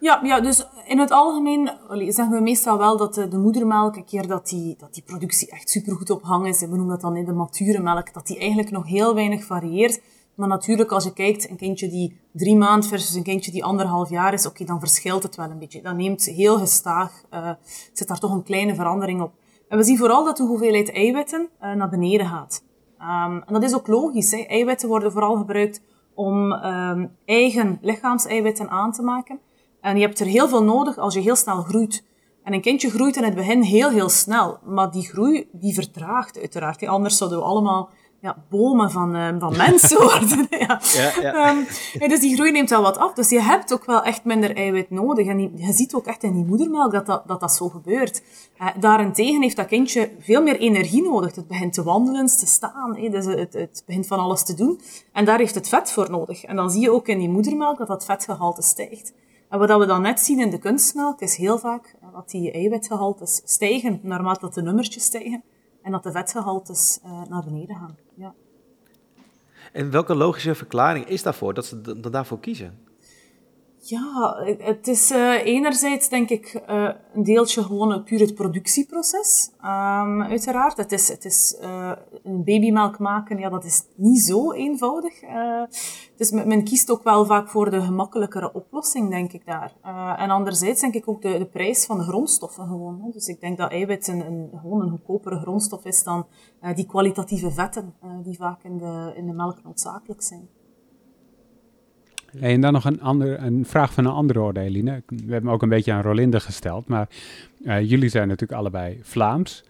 [0.00, 4.04] Ja, ja, dus in het algemeen zeggen we meestal wel dat de, de, moedermelk, een
[4.04, 7.00] keer dat die, dat die productie echt supergoed op hang is, en we noemen dat
[7.00, 10.00] dan in de mature melk, dat die eigenlijk nog heel weinig varieert.
[10.34, 14.10] Maar natuurlijk, als je kijkt, een kindje die drie maanden versus een kindje die anderhalf
[14.10, 15.82] jaar is, oké, dan verschilt het wel een beetje.
[15.82, 17.50] Dan neemt heel gestaag, uh,
[17.92, 19.32] zit daar toch een kleine verandering op.
[19.72, 22.64] En we zien vooral dat de hoeveelheid eiwitten uh, naar beneden gaat.
[23.00, 24.30] Um, en dat is ook logisch.
[24.30, 24.38] Hè.
[24.38, 25.82] Eiwitten worden vooral gebruikt
[26.14, 29.38] om um, eigen lichaamseiwitten aan te maken.
[29.80, 32.04] En je hebt er heel veel nodig als je heel snel groeit.
[32.42, 34.58] En een kindje groeit in het begin heel, heel snel.
[34.64, 36.86] Maar die groei, die vertraagt uiteraard.
[36.86, 37.90] Anders zouden we allemaal
[38.22, 40.46] ja, bomen van, uh, van mensen worden.
[40.66, 40.80] ja.
[40.92, 41.50] Ja, ja.
[41.50, 43.12] Um, dus die groei neemt wel wat af.
[43.12, 45.26] Dus je hebt ook wel echt minder eiwit nodig.
[45.26, 48.22] En je ziet ook echt in die moedermelk dat dat, dat, dat zo gebeurt.
[48.60, 51.34] Uh, daarentegen heeft dat kindje veel meer energie nodig.
[51.34, 52.94] Het begint te wandelen, te staan.
[53.10, 54.80] Dus het, het begint van alles te doen.
[55.12, 56.44] En daar heeft het vet voor nodig.
[56.44, 59.12] En dan zie je ook in die moedermelk dat dat vetgehalte stijgt.
[59.48, 63.40] En wat we dan net zien in de kunstmelk is heel vaak dat die eiwitgehaltes
[63.44, 65.42] stijgen naarmate dat de nummertjes stijgen
[65.82, 67.96] en dat de vetgehaltes uh, naar beneden gaan.
[68.14, 68.34] Ja.
[69.72, 72.78] En welke logische verklaring is daarvoor, dat ze daarvoor kiezen?
[73.84, 80.22] Ja, het is uh, enerzijds denk ik uh, een deeltje gewoon puur het productieproces, um,
[80.22, 80.76] uiteraard.
[80.76, 85.20] Het is, het is uh, een babymelk maken, ja, dat is niet zo eenvoudig.
[86.16, 89.72] dus men kiest ook wel vaak voor de gemakkelijkere oplossing, denk ik daar.
[90.18, 93.00] en anderzijds denk ik ook de, de prijs van de grondstoffen gewoon.
[93.02, 93.10] Hè.
[93.10, 96.26] Dus ik denk dat eiwit een, een, gewoon een goedkopere grondstof is dan
[96.74, 100.61] die kwalitatieve vetten die vaak in de, in de melk noodzakelijk zijn.
[102.40, 105.02] En dan nog een, ander, een vraag van een andere orde, Eline.
[105.06, 107.08] We hebben ook een beetje aan Rolinde gesteld, maar
[107.60, 109.64] uh, jullie zijn natuurlijk allebei Vlaams.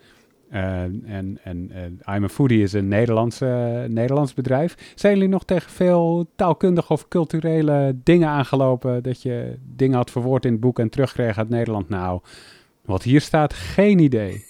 [0.52, 4.92] Uh, en en uh, I'm a Foodie is een Nederlandse, Nederlands bedrijf.
[4.94, 9.02] Zijn jullie nog tegen veel taalkundige of culturele dingen aangelopen?
[9.02, 11.88] Dat je dingen had verwoord in het boek en terugkreeg uit Nederland?
[11.88, 12.20] Nou,
[12.84, 14.44] wat hier staat, geen idee.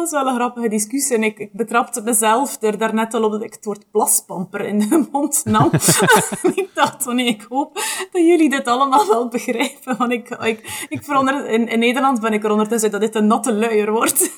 [0.00, 1.16] Was wel een grappige discussie.
[1.16, 4.78] En ik, ik betrapte mezelf er daarnet al op dat ik het woord plaspamper in
[4.78, 5.70] de mond nam.
[6.54, 7.74] ik dacht, nee, ik hoop
[8.12, 9.96] dat jullie dit allemaal wel begrijpen.
[9.98, 13.26] Want ik, ik, ik veronder, in, in Nederland ben ik er ondertussen dat dit een
[13.26, 14.30] natte luier wordt.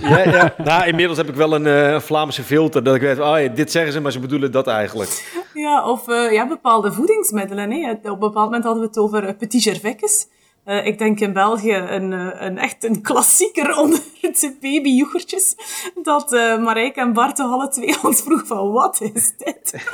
[0.00, 0.54] ja, ja.
[0.64, 2.82] Nou, inmiddels heb ik wel een uh, Vlaamse filter.
[2.82, 5.46] Dat ik weet, oh, dit zeggen ze, maar ze bedoelen dat eigenlijk.
[5.54, 7.70] Ja, of uh, ja, bepaalde voedingsmiddelen.
[7.70, 7.90] Hè.
[7.90, 10.36] Op een bepaald moment hadden we het over uh, petit.
[10.68, 15.54] Uh, ik denk in België een, uh, een echt een klassieker onder de babyjoegertjes.
[16.02, 19.74] Dat uh, Marijke en Bart toch alle twee ons vroeg van, wat is dit?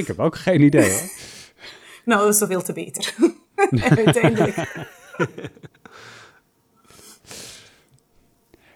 [0.00, 1.10] ik heb ook geen idee hoor.
[2.04, 3.14] nou, dat is zoveel te beter.
[3.96, 4.86] Uiteindelijk.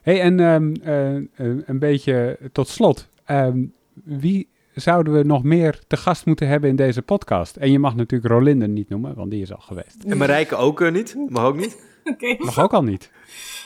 [0.02, 0.74] hey, en um,
[1.66, 3.08] een beetje tot slot.
[3.26, 7.56] Um, wie zouden we nog meer te gast moeten hebben in deze podcast?
[7.56, 10.02] En je mag natuurlijk Rolinde niet noemen, want die is al geweest.
[10.06, 11.16] En Marijke ook uh, niet?
[11.28, 11.76] Mag ook niet?
[12.04, 12.36] Okay.
[12.38, 13.10] Mag ook al niet.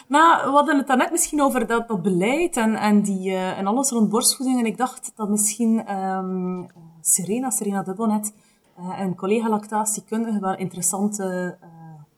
[0.09, 3.67] Nou, we hadden het daarnet misschien over dat, dat beleid en, en, die, uh, en
[3.67, 4.59] alles rond borstvoeding.
[4.59, 6.67] En ik dacht dat misschien um,
[7.01, 8.35] Serena, Serena Dubbonet,
[8.79, 11.57] uh, een collega lactatiekundige, wel interessante,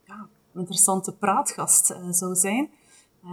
[0.04, 2.70] ja, interessante praatgast zou zijn.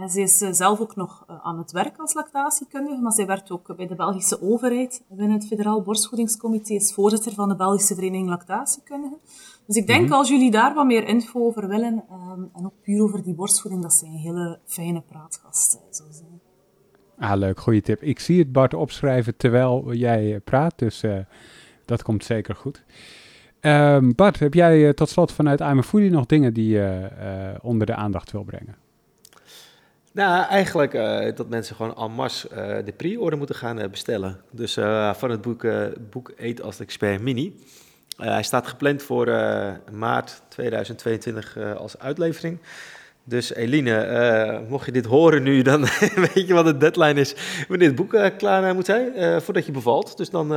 [0.04, 3.50] Ze is uh, zelf ook nog uh, aan het werk als lactatiekundige, maar zij werkt
[3.50, 8.28] ook bij de Belgische overheid binnen het Federaal Borstvoedingscomité, is voorzitter van de Belgische Vereniging
[8.28, 9.18] Lactatiekundigen.
[9.66, 10.14] Dus ik denk mm -hmm.
[10.14, 13.82] als jullie daar wat meer info over willen, um, en ook puur over die borstvoeding,
[13.82, 16.40] dat zij een hele fijne praatgast zou zijn.
[17.18, 18.02] Ah, leuk, goede tip.
[18.02, 21.02] Ik zie het Bart opschrijven terwijl jij praat, dus
[21.84, 22.84] dat komt zeker goed.
[23.60, 27.10] Um, Bart, heb jij tot slot vanuit I'm Foodie nog dingen die je
[27.62, 28.85] onder de aandacht wil brengen?
[30.16, 34.40] Nou, eigenlijk uh, dat mensen gewoon en masse uh, de pre-order moeten gaan uh, bestellen.
[34.50, 34.74] Dus
[35.12, 35.66] van het boek,
[36.10, 37.56] boek Eet als expert mini.
[38.16, 39.26] hij staat gepland voor
[39.92, 42.58] maart 2022 als uitlevering.
[43.24, 45.80] Dus Eline, mocht je dit horen nu, dan
[46.34, 47.34] weet je wat de deadline is
[47.68, 50.16] wanneer het boek klaar moet zijn, voordat je bevalt.
[50.16, 50.48] Dus dan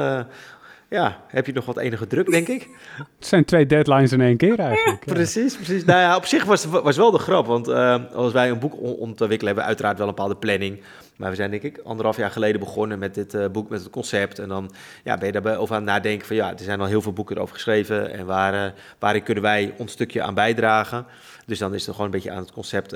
[0.90, 2.68] ja, heb je nog wat enige druk, denk ik.
[2.96, 5.06] Het zijn twee deadlines in één keer eigenlijk.
[5.14, 5.86] precies, precies.
[5.86, 8.82] Nou ja, op zich was was wel de grap, want uh, als wij een boek
[8.82, 10.82] ontwikkelen, hebben we uiteraard wel een bepaalde planning.
[11.16, 13.90] Maar we zijn denk ik anderhalf jaar geleden begonnen met dit uh, boek, met het
[13.90, 14.40] concept.
[14.40, 14.72] En dan
[15.04, 17.14] ja, ben je daarbij over aan het nadenken van ja, er zijn al heel veel
[17.14, 18.14] boeken erover geschreven.
[18.14, 21.06] En waar, uh, waarin kunnen wij ons stukje aan bijdragen?
[21.46, 22.96] Dus dan is het gewoon een beetje aan het concept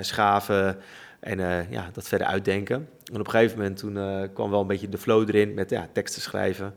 [0.00, 0.76] schaven
[1.20, 2.88] en ja, dat verder uitdenken.
[3.04, 3.98] En op een gegeven moment toen
[4.34, 6.74] kwam wel een beetje de flow erin met ja, teksten schrijven.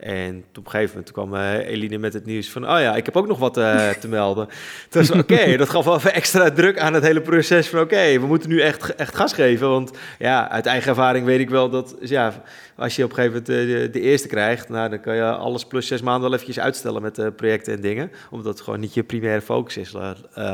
[0.00, 2.62] En op een gegeven moment kwam uh, Eline met het nieuws van...
[2.62, 4.48] oh ja, ik heb ook nog wat uh, te melden.
[4.88, 7.80] Toen was oké, dat gaf wel even extra druk aan het hele proces van...
[7.80, 9.68] oké, we moeten nu echt, echt gas geven.
[9.68, 11.96] Want ja, uit eigen ervaring weet ik wel dat...
[12.00, 12.42] ja,
[12.76, 14.68] als je op een gegeven moment de, de, eerste krijgt...
[14.68, 18.10] Nou, dan kan je alles plus zes maanden wel eventjes uitstellen met projecten en dingen.
[18.30, 19.94] Omdat het gewoon niet je primaire focus is,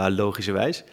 [0.09, 0.85] logischerwijs.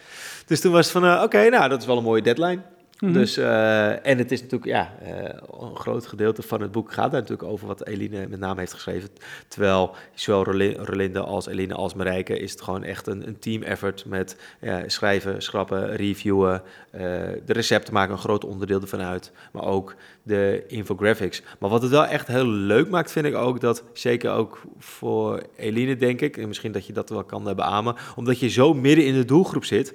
[0.45, 2.72] Dus toen was het van, oké, nou, dat is wel een mooie deadline.
[3.03, 3.13] Mhm.
[3.13, 5.09] Dus, uh, en het is natuurlijk, ja, uh,
[5.59, 8.73] een groot gedeelte van het boek gaat daar natuurlijk over wat Eline met name heeft
[8.73, 9.09] geschreven.
[9.47, 10.43] Terwijl zowel
[10.73, 14.35] Rolinde als Eline als Marijke is het gewoon echt een, een team effort met
[14.85, 16.61] schrijven, schrappen, reviewen.
[16.91, 21.41] de recepten maken een groot onderdeel ervan uit, maar ook de infographics.
[21.59, 25.43] Maar wat het wel echt heel leuk maakt, vind ik ook dat, zeker ook voor
[25.55, 29.05] Eline denk ik, en misschien dat je dat wel kan beamen, omdat je zo midden
[29.05, 29.93] in de doelgroep zit,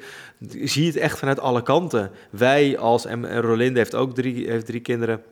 [0.62, 2.10] zie je het echt vanuit alle kanten.
[2.30, 5.22] Wij als, en Rolinde heeft ook drie, heeft drie kinderen,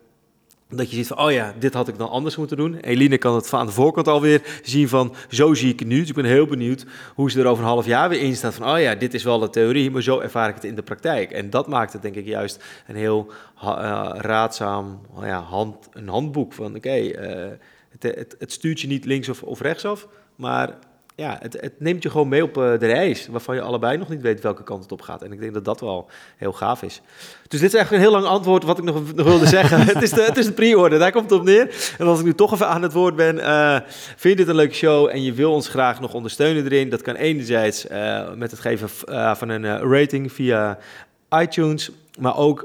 [0.69, 2.75] dat je ziet van, oh ja, dit had ik dan anders moeten doen.
[2.75, 6.01] Eline kan het aan de voorkant alweer zien van, zo zie ik het nu.
[6.01, 8.55] Dus ik ben heel benieuwd hoe ze er over een half jaar weer in staat
[8.55, 10.83] van, oh ja, dit is wel de theorie, maar zo ervaar ik het in de
[10.83, 11.31] praktijk.
[11.31, 13.33] En dat maakt het denk ik juist een heel
[13.65, 17.53] uh, raadzaam ja, hand, een handboek van, oké, uh,
[17.89, 20.79] het, het, het stuurt je niet links of, of rechtsaf, maar
[21.17, 24.09] ja, het, het, neemt je gewoon mee op eh, de reis, waarvan je allebei nog
[24.09, 25.23] niet weet welke kant het op gaat.
[25.23, 27.01] En ik denk dat dat wel heel gaaf is.
[27.49, 29.81] Dus dit is eigenlijk een heel lang antwoord wat ik nog, nog wilde zeggen.
[29.95, 31.95] het is de, het is de pre-order, daar komt het op neer.
[31.99, 33.79] En als ik nu toch even aan het woord ben, uh,
[34.17, 36.91] vind je dit een leuke show en je wil ons graag nog ondersteunen erin?
[36.91, 38.89] Dat kan enerzijds uh, met het geven
[39.37, 40.79] van een rating via
[41.39, 42.59] iTunes, maar ook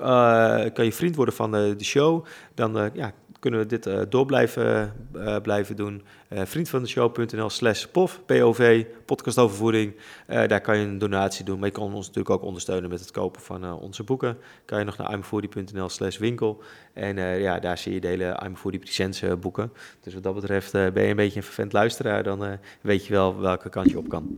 [0.73, 2.25] kan je vriend worden van de, de show.
[2.55, 3.11] Dan ja,
[3.41, 6.01] kunnen we dit uh, door blijven, uh, blijven doen.
[6.29, 9.93] Uh, vriendvandeshow.nl slash POV, POV, podcastovervoering.
[10.27, 13.11] daar kan je een donatie doen, maar je kan ons natuurlijk ook ondersteunen met het
[13.11, 14.37] kopen van onze boeken.
[14.65, 16.63] Kan je nog naar imfoodie.nl slash winkel.
[16.93, 19.71] En ja, daar zie je de hele iMofoodie Presents boeken.
[19.99, 23.39] Dus wat dat betreft ben je een beetje een vervent luisteraar, dan weet je wel
[23.39, 24.35] welke kant je op kan.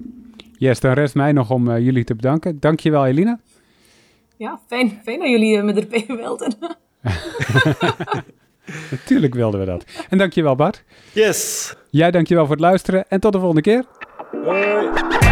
[0.58, 2.60] Yes, dan rest mij nog om jullie te bedanken.
[2.60, 3.40] Dankjewel Elina.
[4.38, 6.56] Ja, fijn, fijn dat jullie me erbij wilden.
[8.92, 9.86] Natuurlijk wilden we dat.
[10.10, 10.84] En dankjewel Bart.
[11.12, 11.74] Yes.
[11.90, 13.84] Jij dankjewel voor het luisteren en tot de volgende keer.
[14.44, 15.23] Hoi.